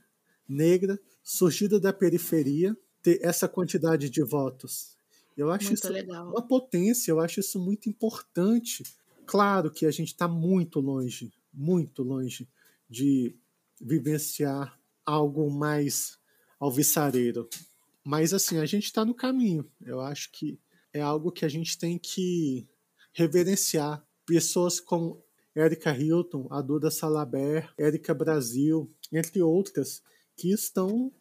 [0.48, 2.76] negra, surgida da periferia,
[3.10, 4.96] ter essa quantidade de votos.
[5.36, 6.30] Eu acho muito isso legal.
[6.30, 8.84] uma potência, eu acho isso muito importante.
[9.26, 12.48] Claro que a gente está muito longe, muito longe
[12.90, 13.36] de
[13.82, 16.20] vivenciar algo mais
[16.60, 17.50] alvissareiro.
[18.04, 19.70] Mas assim, a gente está no caminho.
[19.82, 20.60] Eu acho que
[20.94, 22.68] é algo que a gente tem que
[23.14, 24.06] reverenciar.
[24.26, 25.24] Pessoas como
[25.56, 30.04] Erika Hilton, a Duda Salaber, Erika Brasil, entre outras,
[30.36, 31.12] que estão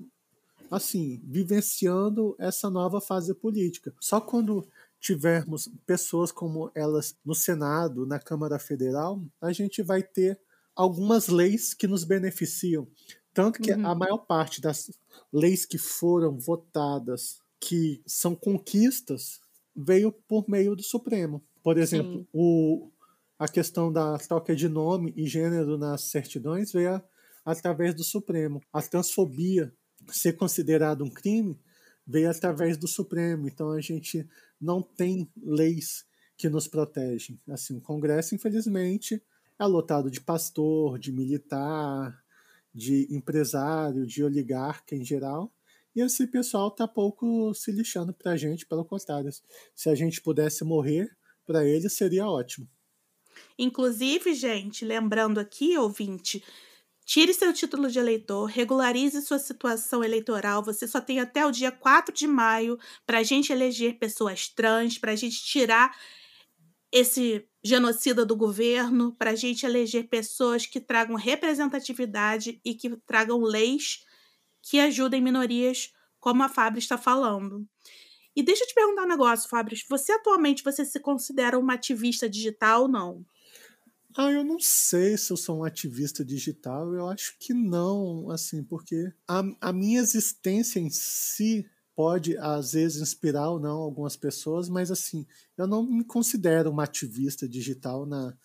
[0.70, 3.94] assim, vivenciando essa nova fase política.
[4.00, 4.66] Só quando
[5.00, 10.38] tivermos pessoas como elas no Senado, na Câmara Federal, a gente vai ter
[10.74, 12.86] algumas leis que nos beneficiam.
[13.32, 13.86] Tanto que uhum.
[13.86, 14.90] a maior parte das
[15.32, 19.40] leis que foram votadas, que são conquistas,
[19.74, 21.42] veio por meio do Supremo.
[21.62, 22.90] Por exemplo, o,
[23.38, 27.00] a questão da troca de nome e gênero nas certidões veio
[27.44, 28.60] através do Supremo.
[28.72, 29.72] A transfobia
[30.10, 31.60] ser considerado um crime
[32.06, 33.46] veio através do Supremo.
[33.48, 34.26] Então a gente
[34.60, 37.40] não tem leis que nos protegem.
[37.48, 39.22] Assim, o Congresso, infelizmente,
[39.58, 42.22] é lotado de pastor, de militar,
[42.72, 45.52] de empresário, de oligarca em geral.
[45.94, 49.30] E esse pessoal tá pouco se lixando para a gente, pelo contrário.
[49.74, 51.10] Se a gente pudesse morrer,
[51.44, 52.68] para eles seria ótimo.
[53.58, 56.44] Inclusive, gente, lembrando aqui, ouvinte,
[57.08, 60.62] tire seu título de eleitor, regularize sua situação eleitoral.
[60.62, 64.98] Você só tem até o dia 4 de maio para a gente eleger pessoas trans,
[64.98, 65.98] para a gente tirar
[66.92, 73.40] esse genocida do governo, para a gente eleger pessoas que tragam representatividade e que tragam
[73.40, 74.04] leis
[74.60, 75.90] que ajudem minorias,
[76.20, 77.66] como a Fábio está falando.
[78.36, 79.78] E deixa eu te perguntar um negócio, Fábio.
[79.88, 83.24] Você atualmente você se considera uma ativista digital ou não?
[84.20, 86.92] Ah, eu não sei se eu sou um ativista digital.
[86.92, 93.00] Eu acho que não, assim, porque a, a minha existência em si pode às vezes
[93.00, 95.24] inspirar ou não algumas pessoas, mas assim,
[95.56, 98.36] eu não me considero uma ativista digital na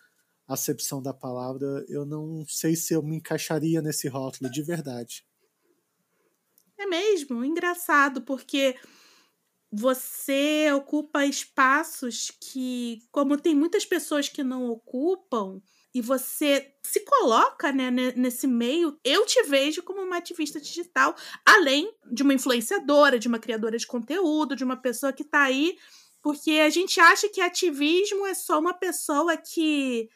[0.47, 1.83] acepção da palavra.
[1.89, 5.25] Eu não sei se eu me encaixaria nesse rótulo de verdade.
[6.77, 8.75] É mesmo, engraçado, porque
[9.75, 15.59] você ocupa espaços que, como tem muitas pessoas que não ocupam,
[15.95, 21.91] e você se coloca né, nesse meio, eu te vejo como uma ativista digital, além
[22.11, 25.75] de uma influenciadora, de uma criadora de conteúdo, de uma pessoa que está aí,
[26.21, 30.07] porque a gente acha que ativismo é só uma pessoa que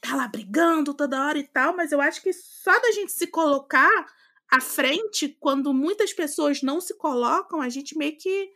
[0.00, 3.28] tá lá brigando toda hora e tal, mas eu acho que só da gente se
[3.28, 4.06] colocar
[4.50, 8.52] à frente, quando muitas pessoas não se colocam, a gente meio que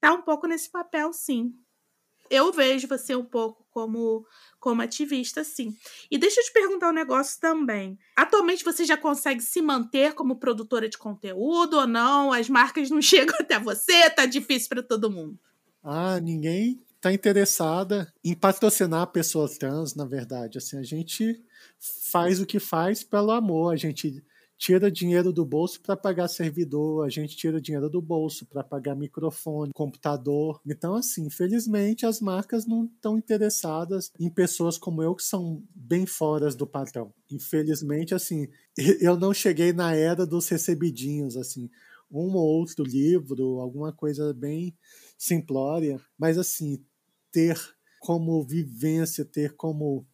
[0.00, 1.52] tá um pouco nesse papel, sim.
[2.30, 4.26] Eu vejo você um pouco como,
[4.60, 5.74] como ativista, sim.
[6.10, 7.98] E deixa eu te perguntar um negócio também.
[8.14, 12.32] Atualmente você já consegue se manter como produtora de conteúdo ou não?
[12.32, 14.10] As marcas não chegam até você?
[14.10, 15.38] Tá difícil para todo mundo?
[15.82, 20.58] Ah, ninguém tá interessada em patrocinar pessoas trans, na verdade.
[20.58, 21.42] Assim, a gente
[22.10, 23.72] faz o que faz pelo amor.
[23.72, 24.22] A gente
[24.58, 28.96] tira dinheiro do bolso para pagar servidor, a gente tira dinheiro do bolso para pagar
[28.96, 30.60] microfone, computador.
[30.66, 36.04] Então, assim, infelizmente as marcas não estão interessadas em pessoas como eu que são bem
[36.04, 37.14] fora do padrão.
[37.30, 38.48] Infelizmente, assim,
[39.00, 41.70] eu não cheguei na era dos recebidinhos, assim,
[42.10, 44.76] um ou outro livro, alguma coisa bem
[45.16, 46.82] simplória, mas assim,
[47.30, 47.56] ter
[48.00, 50.04] como vivência, ter como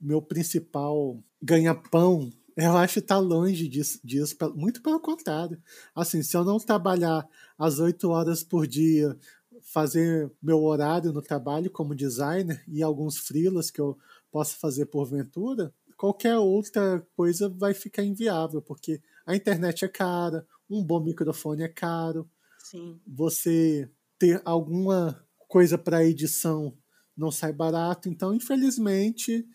[0.00, 2.30] meu principal ganha-pão
[2.64, 5.60] eu acho que tá longe disso, disso, muito pelo contrário.
[5.94, 7.26] Assim, se eu não trabalhar
[7.58, 9.16] às oito horas por dia,
[9.62, 13.96] fazer meu horário no trabalho como designer e alguns freelas que eu
[14.30, 20.46] posso fazer por ventura, qualquer outra coisa vai ficar inviável, porque a internet é cara,
[20.68, 22.28] um bom microfone é caro.
[22.58, 23.00] Sim.
[23.06, 26.76] Você ter alguma coisa para edição
[27.16, 29.46] não sai barato, então infelizmente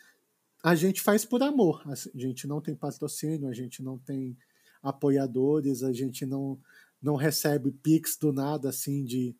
[0.65, 1.83] a gente faz por amor.
[1.85, 4.35] A gente não tem patrocínio, a gente não tem
[4.81, 6.59] apoiadores, a gente não,
[6.99, 9.35] não recebe pix do nada assim de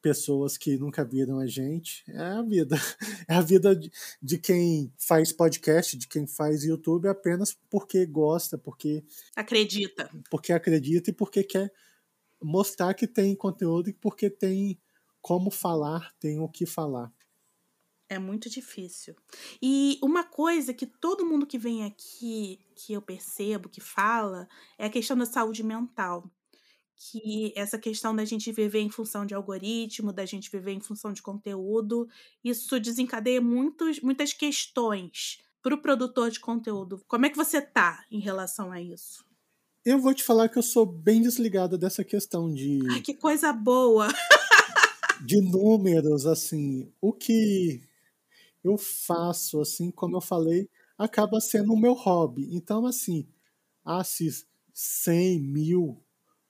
[0.00, 2.02] pessoas que nunca viram a gente.
[2.08, 2.76] É a vida.
[3.28, 8.56] É a vida de, de quem faz podcast, de quem faz YouTube apenas porque gosta,
[8.56, 9.04] porque
[9.36, 10.10] acredita.
[10.30, 11.70] Porque acredita e porque quer
[12.42, 14.80] mostrar que tem conteúdo e porque tem
[15.20, 17.12] como falar, tem o que falar.
[18.12, 19.16] É muito difícil.
[19.62, 24.46] E uma coisa que todo mundo que vem aqui, que eu percebo, que fala,
[24.78, 26.30] é a questão da saúde mental.
[26.94, 31.10] Que essa questão da gente viver em função de algoritmo, da gente viver em função
[31.10, 32.06] de conteúdo,
[32.44, 37.02] isso desencadeia muitos, muitas questões para o produtor de conteúdo.
[37.08, 39.24] Como é que você tá em relação a isso?
[39.86, 42.80] Eu vou te falar que eu sou bem desligada dessa questão de.
[42.90, 44.08] Ai, que coisa boa!
[45.24, 46.92] de números, assim.
[47.00, 47.80] O que
[48.62, 52.48] eu faço, assim, como eu falei, acaba sendo o meu hobby.
[52.54, 53.26] Então, assim,
[53.84, 56.02] ah, se 100 mil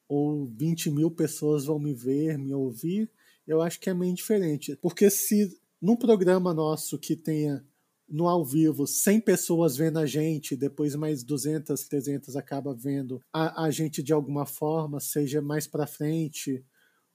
[0.09, 3.11] ou 20 mil pessoas vão me ver, me ouvir,
[3.46, 4.77] eu acho que é meio diferente.
[4.77, 7.64] Porque se num programa nosso que tenha
[8.09, 13.64] no ao vivo 100 pessoas vendo a gente, depois mais 200, 300 acaba vendo a,
[13.64, 16.62] a gente de alguma forma, seja mais para frente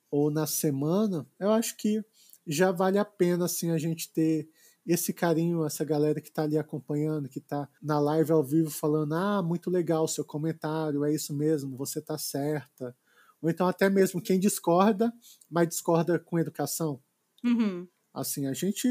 [0.10, 2.04] ou na semana, eu acho que
[2.48, 4.50] já vale a pena assim a gente ter
[4.88, 9.14] esse carinho, essa galera que está ali acompanhando, que está na live ao vivo falando:
[9.14, 12.96] ah, muito legal o seu comentário, é isso mesmo, você está certa.
[13.42, 15.14] Ou então até mesmo quem discorda,
[15.50, 17.02] mas discorda com educação.
[17.44, 17.88] Uhum.
[18.14, 18.88] Assim, a gente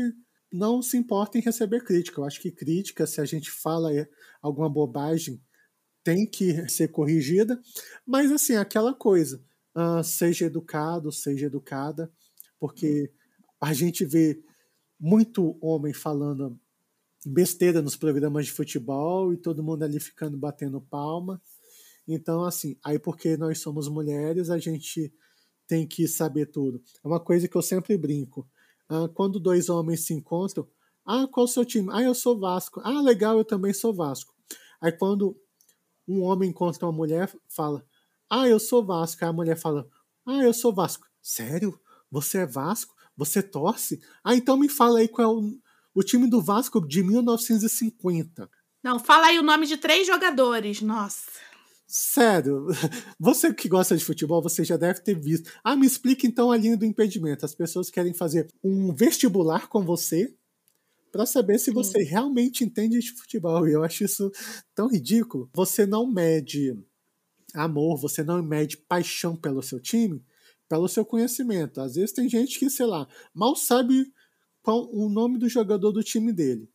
[0.52, 2.20] não se importa em receber crítica.
[2.20, 3.90] Eu acho que crítica, se a gente fala
[4.40, 5.42] alguma bobagem,
[6.04, 7.60] tem que ser corrigida.
[8.06, 9.42] Mas, assim, aquela coisa,
[9.74, 12.10] uh, seja educado, seja educada,
[12.60, 13.12] porque
[13.60, 14.40] a gente vê
[14.98, 16.58] muito homem falando
[17.24, 21.40] besteira nos programas de futebol e todo mundo ali ficando batendo palma.
[22.06, 25.12] Então, assim, aí porque nós somos mulheres, a gente
[25.66, 26.80] tem que saber tudo.
[27.02, 28.48] É uma coisa que eu sempre brinco.
[28.88, 30.68] Ah, quando dois homens se encontram,
[31.04, 31.88] ah, qual o seu time?
[31.92, 32.80] Ah, eu sou Vasco.
[32.84, 34.34] Ah, legal, eu também sou Vasco.
[34.80, 35.36] Aí quando
[36.06, 37.84] um homem encontra uma mulher, fala,
[38.30, 39.24] ah, eu sou Vasco.
[39.24, 39.88] Aí a mulher fala,
[40.24, 41.06] ah, eu sou Vasco.
[41.20, 41.78] Sério?
[42.10, 42.95] Você é Vasco?
[43.16, 44.00] Você torce?
[44.22, 45.58] Ah, então me fala aí qual é o,
[45.94, 48.48] o time do Vasco de 1950.
[48.82, 51.22] Não, fala aí o nome de três jogadores, nossa.
[51.86, 52.66] Sério,
[53.18, 55.50] você que gosta de futebol, você já deve ter visto.
[55.64, 57.44] Ah, me explica então a linha do impedimento.
[57.44, 60.34] As pessoas querem fazer um vestibular com você
[61.10, 61.72] para saber se Sim.
[61.72, 63.66] você realmente entende de futebol.
[63.66, 64.30] E eu acho isso
[64.74, 65.48] tão ridículo.
[65.54, 66.76] Você não mede
[67.54, 70.22] amor, você não mede paixão pelo seu time
[70.68, 71.80] pelo seu conhecimento.
[71.80, 74.12] Às vezes tem gente que, sei lá, mal sabe
[74.62, 76.68] qual o nome do jogador do time dele.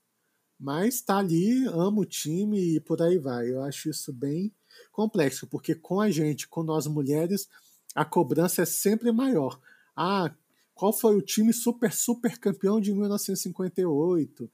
[0.60, 3.52] Mas está ali, ama o time e por aí vai.
[3.52, 4.54] Eu acho isso bem
[4.92, 7.50] complexo, porque com a gente, com nós mulheres,
[7.96, 9.60] a cobrança é sempre maior.
[9.96, 10.34] Ah,
[10.74, 14.50] qual foi o time super, super campeão de 1958?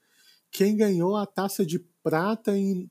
[0.49, 2.89] Quem ganhou a taça de prata em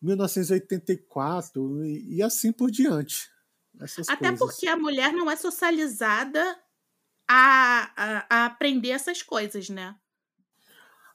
[0.00, 1.84] 1984?
[1.84, 3.33] E, e assim por diante.
[4.08, 4.38] Até coisas.
[4.38, 6.58] porque a mulher não é socializada
[7.28, 9.94] a, a, a aprender essas coisas, né?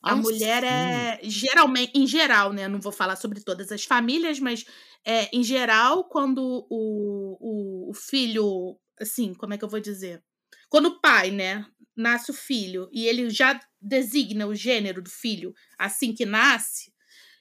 [0.01, 1.27] A ah, mulher é sim.
[1.27, 2.67] é geralmente, em geral, né?
[2.67, 4.65] Não vou falar sobre todas as famílias, mas
[5.05, 10.23] é, em geral, quando o, o, o, filho, assim, como é que eu vou dizer?
[10.69, 15.53] Quando o pai, né, nasce o filho e ele já designa o gênero do filho
[15.77, 16.93] assim que nasce,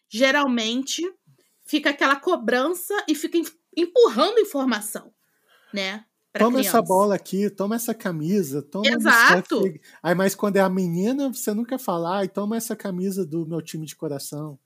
[0.08, 1.02] geralmente
[1.66, 3.38] fica aquela cobrança e fica
[3.80, 5.12] empurrando informação,
[5.72, 6.04] né?
[6.38, 6.68] Toma criança.
[6.68, 9.62] essa bola aqui, toma essa camisa, toma Exato.
[10.02, 13.62] Aí, mas quando é a menina, você nunca fala, ai, toma essa camisa do meu
[13.62, 14.58] time de coração.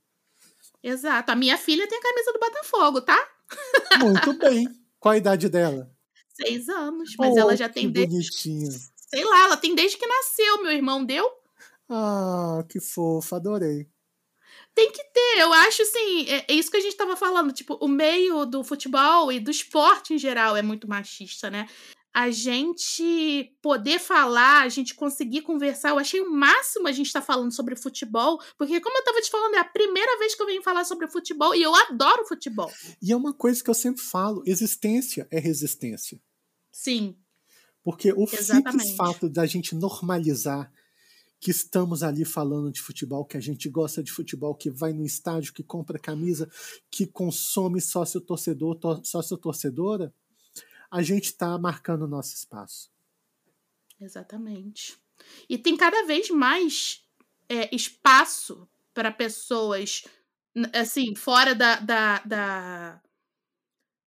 [0.82, 1.30] Exato.
[1.30, 3.18] A minha filha tem a camisa do Botafogo, tá?
[4.00, 4.68] Muito bem.
[4.98, 5.90] Qual a idade dela?
[6.34, 8.12] Seis anos, mas oh, ela já tem desde.
[8.12, 8.70] Bonitinha.
[8.96, 11.28] Sei lá, ela tem desde que nasceu, meu irmão deu.
[11.88, 13.86] Ah, que fofa, adorei.
[14.74, 17.76] Tem que ter, eu acho assim, é, é isso que a gente estava falando, tipo,
[17.80, 21.68] o meio do futebol e do esporte em geral é muito machista, né?
[22.14, 25.90] a gente poder falar, a gente conseguir conversar.
[25.90, 29.20] Eu achei o máximo a gente estar tá falando sobre futebol, porque, como eu estava
[29.20, 32.26] te falando, é a primeira vez que eu venho falar sobre futebol e eu adoro
[32.26, 32.70] futebol.
[33.00, 36.20] E é uma coisa que eu sempre falo: existência é resistência.
[36.70, 37.16] Sim.
[37.82, 38.26] Porque o
[38.96, 40.70] fato da gente normalizar
[41.42, 45.04] que estamos ali falando de futebol, que a gente gosta de futebol, que vai no
[45.04, 46.48] estádio, que compra camisa,
[46.88, 50.14] que consome sócio torcedor, sócio torcedora,
[50.88, 52.92] a gente está marcando o nosso espaço.
[54.00, 54.96] Exatamente.
[55.48, 57.04] E tem cada vez mais
[57.48, 60.04] é, espaço para pessoas,
[60.72, 63.02] assim, fora da, da, da,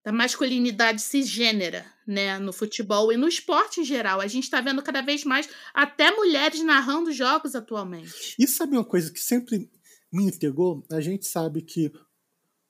[0.06, 4.22] da masculinidade cisgênera, né, no futebol e no esporte em geral.
[4.22, 8.36] A gente está vendo cada vez mais até mulheres narrando jogos atualmente.
[8.38, 9.68] E sabe uma coisa que sempre
[10.14, 10.86] me intrigou?
[10.92, 11.92] A gente sabe que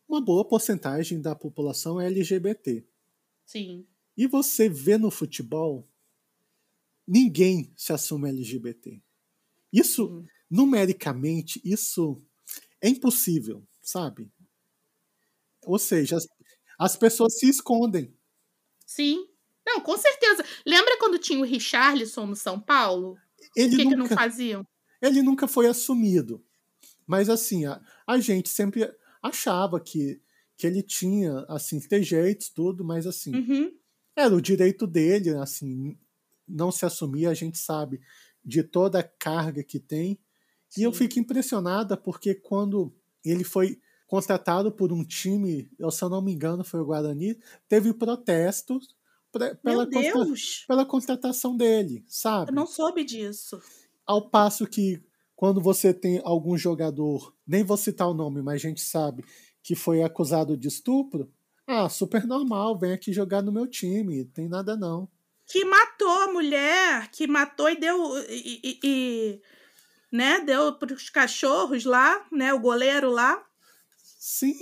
[0.07, 2.87] uma boa porcentagem da população é LGBT.
[3.45, 3.85] Sim.
[4.15, 5.85] E você vê no futebol,
[7.05, 9.01] ninguém se assume LGBT.
[9.73, 10.25] Isso, uhum.
[10.49, 12.23] numericamente, isso
[12.79, 14.31] é impossível, sabe?
[15.63, 16.17] Ou seja,
[16.79, 18.13] as, as pessoas se escondem.
[18.85, 19.27] Sim.
[19.65, 20.43] Não, com certeza.
[20.65, 23.17] Lembra quando tinha o Richarlison no São Paulo?
[23.55, 24.67] Ele Por que, nunca, que não faziam?
[25.01, 26.43] Ele nunca foi assumido.
[27.07, 28.89] Mas assim, a, a gente sempre
[29.21, 30.21] achava que,
[30.57, 33.71] que ele tinha, assim, ter jeitos, tudo, mas assim, uhum.
[34.15, 35.97] Era o direito dele, assim,
[36.47, 37.99] não se assumir, a gente sabe
[38.43, 40.17] de toda a carga que tem.
[40.69, 40.81] Sim.
[40.81, 43.79] E eu fico impressionada porque quando ele foi
[44.15, 47.37] contratado por um time, eu, se eu não me engano, foi o Guarani,
[47.67, 48.95] teve protestos
[49.29, 50.25] pra, pela, contra,
[50.65, 52.51] pela contratação dele, sabe?
[52.51, 53.59] Eu não soube disso.
[54.07, 55.03] Ao passo que
[55.35, 59.25] quando você tem algum jogador, nem vou citar o nome, mas a gente sabe
[59.61, 61.29] que foi acusado de estupro,
[61.67, 65.09] ah, super normal, vem aqui jogar no meu time, tem nada não.
[65.45, 68.17] Que matou a mulher, que matou e deu.
[68.29, 69.41] E, e, e
[70.09, 73.45] né, deu para os cachorros lá, né, o goleiro lá.
[74.25, 74.57] Sim.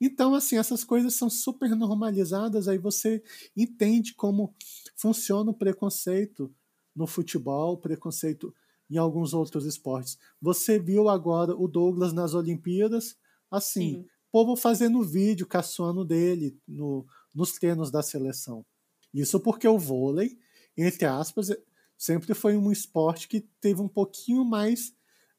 [0.00, 3.20] Então, assim, essas coisas são super normalizadas, aí você
[3.56, 4.54] entende como
[4.94, 6.54] funciona o preconceito
[6.94, 8.54] no futebol, preconceito
[8.88, 10.16] em alguns outros esportes.
[10.40, 13.16] Você viu agora o Douglas nas Olimpíadas,
[13.50, 14.06] assim, Sim.
[14.30, 17.04] povo fazendo vídeo, caçoando dele no,
[17.34, 18.64] nos treinos da seleção.
[19.12, 20.38] Isso porque o vôlei,
[20.76, 21.48] entre aspas,
[21.98, 24.94] sempre foi um esporte que teve um pouquinho mais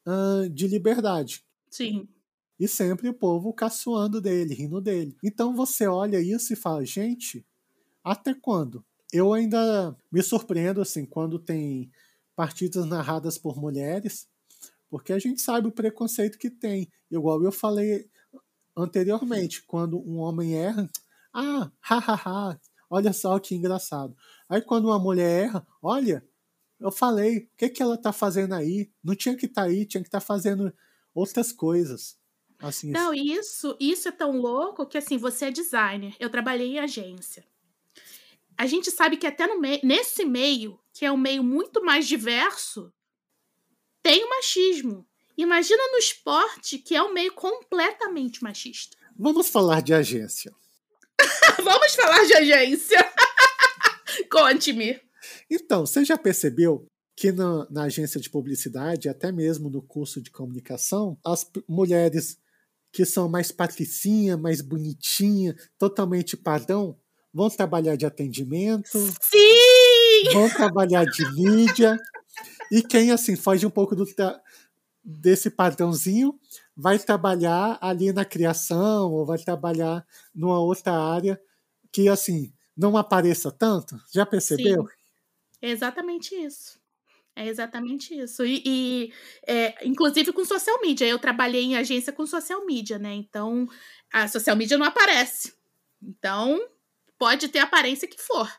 [0.06, 1.42] uh, de liberdade.
[1.70, 2.06] Sim.
[2.62, 5.16] E sempre o povo caçoando dele, rindo dele.
[5.20, 7.44] Então você olha isso e fala, gente,
[8.04, 8.84] até quando?
[9.12, 11.90] Eu ainda me surpreendo assim quando tem
[12.36, 14.28] partidas narradas por mulheres,
[14.88, 16.88] porque a gente sabe o preconceito que tem.
[17.10, 18.08] Igual eu falei
[18.76, 20.88] anteriormente, quando um homem erra,
[21.34, 24.16] ah, hahaha, olha só que engraçado.
[24.48, 26.24] Aí quando uma mulher erra, olha,
[26.78, 28.88] eu falei, o que, que ela tá fazendo aí?
[29.02, 30.72] Não tinha que estar tá aí, tinha que estar tá fazendo
[31.12, 32.21] outras coisas.
[32.62, 36.78] Assim, Não, isso, isso é tão louco que assim, você é designer, eu trabalhei em
[36.78, 37.44] agência.
[38.56, 42.06] A gente sabe que até no meio, nesse meio, que é um meio muito mais
[42.06, 42.92] diverso,
[44.02, 45.04] tem o machismo.
[45.36, 48.96] Imagina no esporte, que é um meio completamente machista.
[49.18, 50.54] Vamos falar de agência.
[51.62, 53.12] Vamos falar de agência.
[54.30, 55.00] Conte-me.
[55.50, 56.86] Então, você já percebeu
[57.16, 62.38] que na, na, agência de publicidade, até mesmo no curso de comunicação, as mulheres
[62.92, 66.96] que são mais patricinha, mais bonitinha, totalmente padrão,
[67.32, 68.98] vão trabalhar de atendimento.
[69.22, 70.32] Sim!
[70.32, 71.98] Vão trabalhar de mídia.
[72.70, 74.04] E quem, assim, foge um pouco do,
[75.02, 76.38] desse padrãozinho,
[76.76, 81.40] vai trabalhar ali na criação ou vai trabalhar numa outra área
[81.90, 83.98] que, assim, não apareça tanto.
[84.12, 84.82] Já percebeu?
[84.82, 84.94] Sim.
[85.62, 86.81] É exatamente isso.
[87.34, 88.44] É exatamente isso.
[88.44, 89.12] E, e
[89.46, 91.06] é, inclusive com social media.
[91.06, 93.14] Eu trabalhei em agência com social media, né?
[93.14, 93.66] Então,
[94.12, 95.54] a social media não aparece.
[96.02, 96.60] Então,
[97.18, 98.50] pode ter a aparência que for.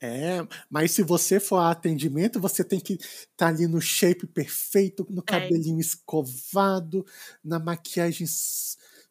[0.00, 4.26] É, mas se você for a atendimento, você tem que estar tá ali no shape
[4.26, 5.24] perfeito, no é.
[5.24, 5.80] cabelinho é.
[5.80, 7.06] escovado,
[7.42, 8.26] na maquiagem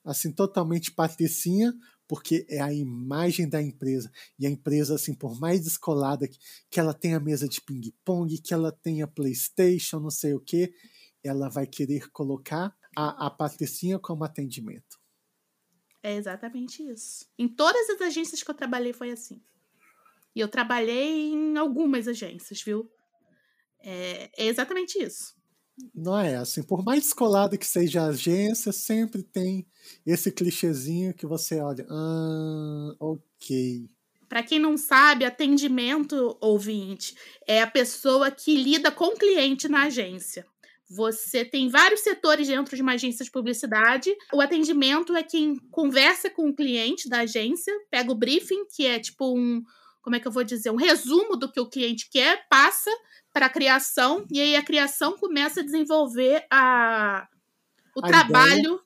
[0.04, 1.74] assim totalmente patricinha,
[2.12, 4.12] porque é a imagem da empresa.
[4.38, 6.38] E a empresa, assim, por mais descolada que,
[6.70, 10.74] que ela tenha mesa de ping-pong, que ela tenha PlayStation, não sei o que,
[11.24, 15.00] ela vai querer colocar a, a Patricinha como atendimento.
[16.04, 17.26] É exatamente isso.
[17.40, 19.42] Em todas as agências que eu trabalhei foi assim.
[20.36, 22.92] E eu trabalhei em algumas agências, viu?
[23.80, 25.34] É, é exatamente isso.
[25.94, 29.66] Não é assim, por mais descolado que seja a agência, sempre tem
[30.06, 33.90] esse clichêzinho que você olha, ah, ok.
[34.28, 37.16] Para quem não sabe, atendimento ouvinte
[37.48, 40.46] é a pessoa que lida com o cliente na agência.
[40.90, 44.14] Você tem vários setores dentro de uma agência de publicidade.
[44.34, 49.00] O atendimento é quem conversa com o cliente da agência, pega o briefing, que é
[49.00, 49.62] tipo um,
[50.02, 52.92] como é que eu vou dizer, um resumo do que o cliente quer, passa
[53.34, 57.28] para a criação, e aí a criação começa a desenvolver a,
[57.96, 58.60] o a trabalho.
[58.60, 58.80] Ideia.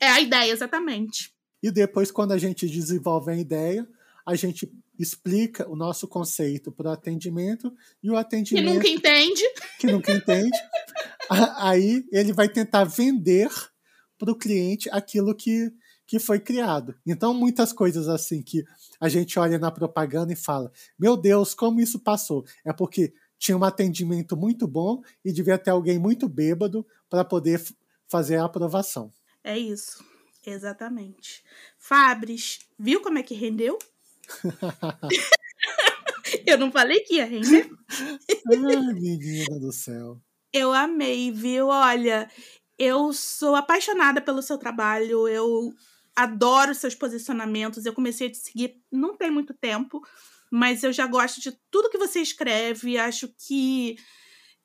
[0.00, 1.32] É a ideia, exatamente.
[1.62, 3.88] E depois, quando a gente desenvolve a ideia,
[4.26, 7.72] a gente explica o nosso conceito para o atendimento
[8.02, 8.66] e o atendimento.
[8.66, 9.42] Que nunca entende.
[9.78, 10.58] Que nunca entende.
[11.56, 13.50] aí ele vai tentar vender
[14.18, 15.72] para o cliente aquilo que,
[16.06, 16.94] que foi criado.
[17.06, 18.64] Então, muitas coisas assim que
[19.00, 22.44] a gente olha na propaganda e fala: Meu Deus, como isso passou?
[22.64, 27.62] É porque tinha um atendimento muito bom e devia ter alguém muito bêbado para poder
[28.08, 29.12] fazer a aprovação.
[29.42, 30.04] É isso,
[30.44, 31.44] exatamente.
[31.78, 33.78] Fabris, viu como é que rendeu?
[36.46, 37.70] Eu não falei que ia render.
[37.90, 40.20] Ai, menina do céu.
[40.52, 41.68] Eu amei, viu?
[41.68, 42.30] Olha,
[42.78, 45.72] eu sou apaixonada pelo seu trabalho, eu
[46.14, 47.84] adoro seus posicionamentos.
[47.84, 50.00] Eu comecei a te seguir não tem muito tempo,
[50.50, 52.98] mas eu já gosto de tudo que você escreve.
[52.98, 53.96] Acho que.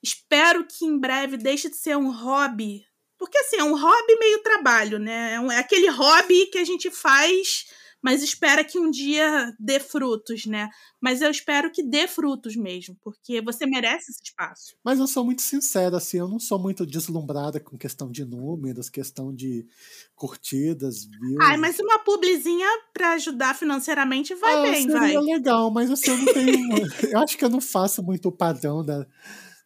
[0.02, 2.84] Espero que em breve deixe de ser um hobby.
[3.18, 5.34] Porque, assim, é um hobby meio trabalho, né?
[5.34, 7.66] É, um, é aquele hobby que a gente faz
[8.02, 10.70] mas espera que um dia dê frutos, né?
[11.02, 14.76] Mas eu espero que dê frutos mesmo, porque você merece esse espaço.
[14.84, 18.90] Mas eu sou muito sincera, assim, eu não sou muito deslumbrada com questão de números,
[18.90, 19.68] questão de
[20.16, 21.38] curtidas, views.
[21.42, 25.18] Ai, mas uma publizinha para ajudar financeiramente vai ah, bem, seria vai.
[25.18, 26.70] legal, mas assim, eu não tenho.
[27.12, 29.06] eu acho que eu não faço muito o padrão da,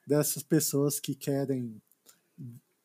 [0.07, 1.81] dessas pessoas que querem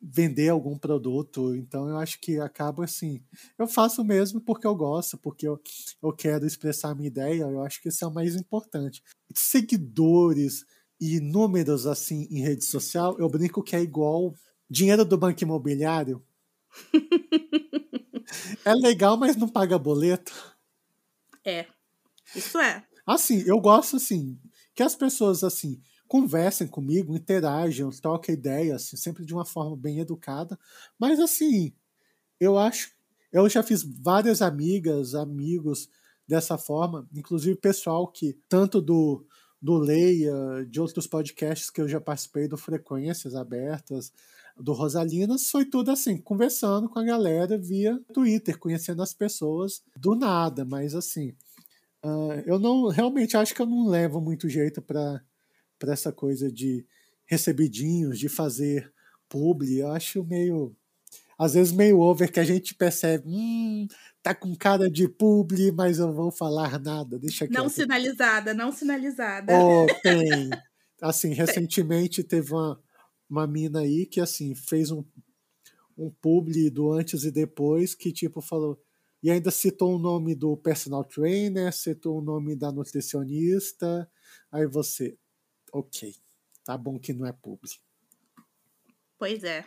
[0.01, 1.55] vender algum produto.
[1.55, 3.21] Então eu acho que acaba assim.
[3.57, 5.59] Eu faço mesmo porque eu gosto, porque eu,
[6.01, 7.43] eu quero expressar a minha ideia.
[7.43, 9.03] Eu acho que isso é o mais importante.
[9.33, 10.65] Seguidores
[10.99, 14.33] e números assim em rede social, eu brinco que é igual
[14.69, 16.23] dinheiro do banco imobiliário.
[18.65, 20.33] é legal, mas não paga boleto.
[21.45, 21.65] É.
[22.35, 22.83] Isso é.
[23.07, 24.39] Assim, eu gosto assim
[24.75, 29.99] que as pessoas assim conversem comigo, interajam, troquem ideias, assim, sempre de uma forma bem
[29.99, 30.59] educada.
[30.99, 31.71] Mas assim,
[32.39, 32.91] eu acho,
[33.31, 35.87] eu já fiz várias amigas, amigos
[36.27, 39.25] dessa forma, inclusive pessoal que tanto do
[39.61, 44.13] do Leia, de outros podcasts que eu já participei do Frequências Abertas,
[44.57, 50.15] do Rosalinas, foi tudo assim, conversando com a galera via Twitter, conhecendo as pessoas do
[50.15, 51.33] nada, mas assim,
[52.05, 55.21] uh, eu não realmente acho que eu não levo muito jeito para
[55.79, 56.85] para essa coisa de
[57.25, 58.93] recebidinhos, de fazer
[59.29, 60.75] publi, eu acho meio
[61.39, 63.87] às vezes meio over que a gente percebe, hum,
[64.21, 67.57] tá com cara de publi, mas eu não vou falar nada, deixa quieto.
[67.57, 69.53] Não sinalizada, não sinalizada.
[69.57, 70.49] Oh, tem.
[71.01, 72.77] Assim, recentemente teve uma,
[73.29, 75.01] uma mina aí que, assim, fez um,
[75.97, 78.77] um publi do antes e depois que, tipo, falou,
[79.23, 84.09] e ainda citou o nome do personal trainer, citou o nome da nutricionista,
[84.51, 85.17] aí você,
[85.71, 86.15] ok,
[86.63, 87.69] tá bom que não é publi.
[89.17, 89.65] Pois é.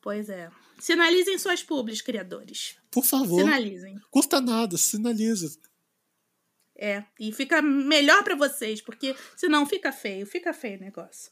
[0.00, 0.50] Pois é.
[0.78, 2.76] Sinalizem suas publis, criadores.
[2.90, 3.40] Por favor.
[3.40, 3.98] Sinalizem.
[4.10, 5.58] Custa nada, sinaliza.
[6.76, 11.30] É, e fica melhor para vocês, porque senão fica feio, fica feio o negócio.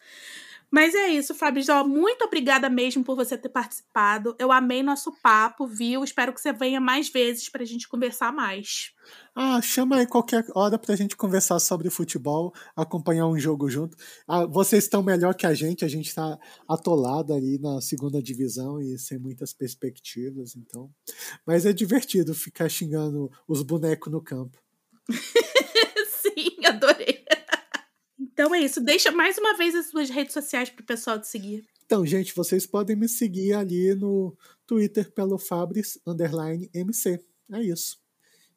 [0.72, 1.86] Mas é isso, Fabrício.
[1.86, 4.34] Muito obrigada mesmo por você ter participado.
[4.38, 6.02] Eu amei nosso papo, viu?
[6.02, 8.90] Espero que você venha mais vezes para a gente conversar mais.
[9.34, 13.98] Ah, chama aí qualquer hora para a gente conversar sobre futebol, acompanhar um jogo junto.
[14.26, 18.80] Ah, vocês estão melhor que a gente, a gente está atolado ali na segunda divisão
[18.80, 20.90] e sem muitas perspectivas, então.
[21.46, 24.56] Mas é divertido ficar xingando os bonecos no campo.
[26.22, 27.21] Sim, adorei.
[28.42, 28.80] Então é isso.
[28.80, 31.64] Deixa mais uma vez as suas redes sociais para o pessoal te seguir.
[31.86, 34.36] Então, gente, vocês podem me seguir ali no
[34.66, 37.24] Twitter pelo Fabris underline MC.
[37.52, 37.98] É isso.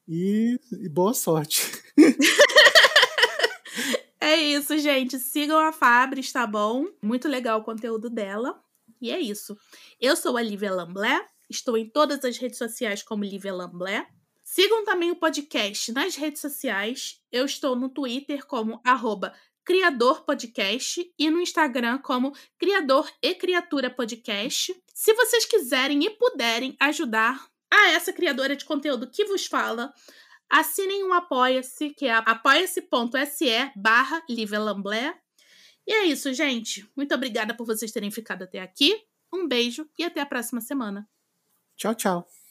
[0.08, 1.62] E, e boa sorte.
[4.20, 5.20] é isso, gente.
[5.20, 6.86] Sigam a Fabris, tá bom?
[7.00, 8.60] Muito legal o conteúdo dela.
[9.00, 9.56] E é isso.
[10.00, 11.24] Eu sou a Lívia Lamblé.
[11.48, 14.04] Estou em todas as redes sociais como Lívia Lamblé.
[14.42, 17.22] Sigam também o podcast nas redes sociais.
[17.30, 19.32] Eu estou no Twitter como arroba
[19.66, 24.72] Criador Podcast e no Instagram como Criador e Criatura Podcast.
[24.94, 29.92] Se vocês quiserem e puderem ajudar a essa criadora de conteúdo que vos fala,
[30.48, 34.22] assinem um Apoia-se, que é apoia-se.se barra
[35.84, 36.88] E é isso, gente.
[36.96, 38.96] Muito obrigada por vocês terem ficado até aqui.
[39.34, 41.08] Um beijo e até a próxima semana.
[41.76, 42.45] Tchau, tchau.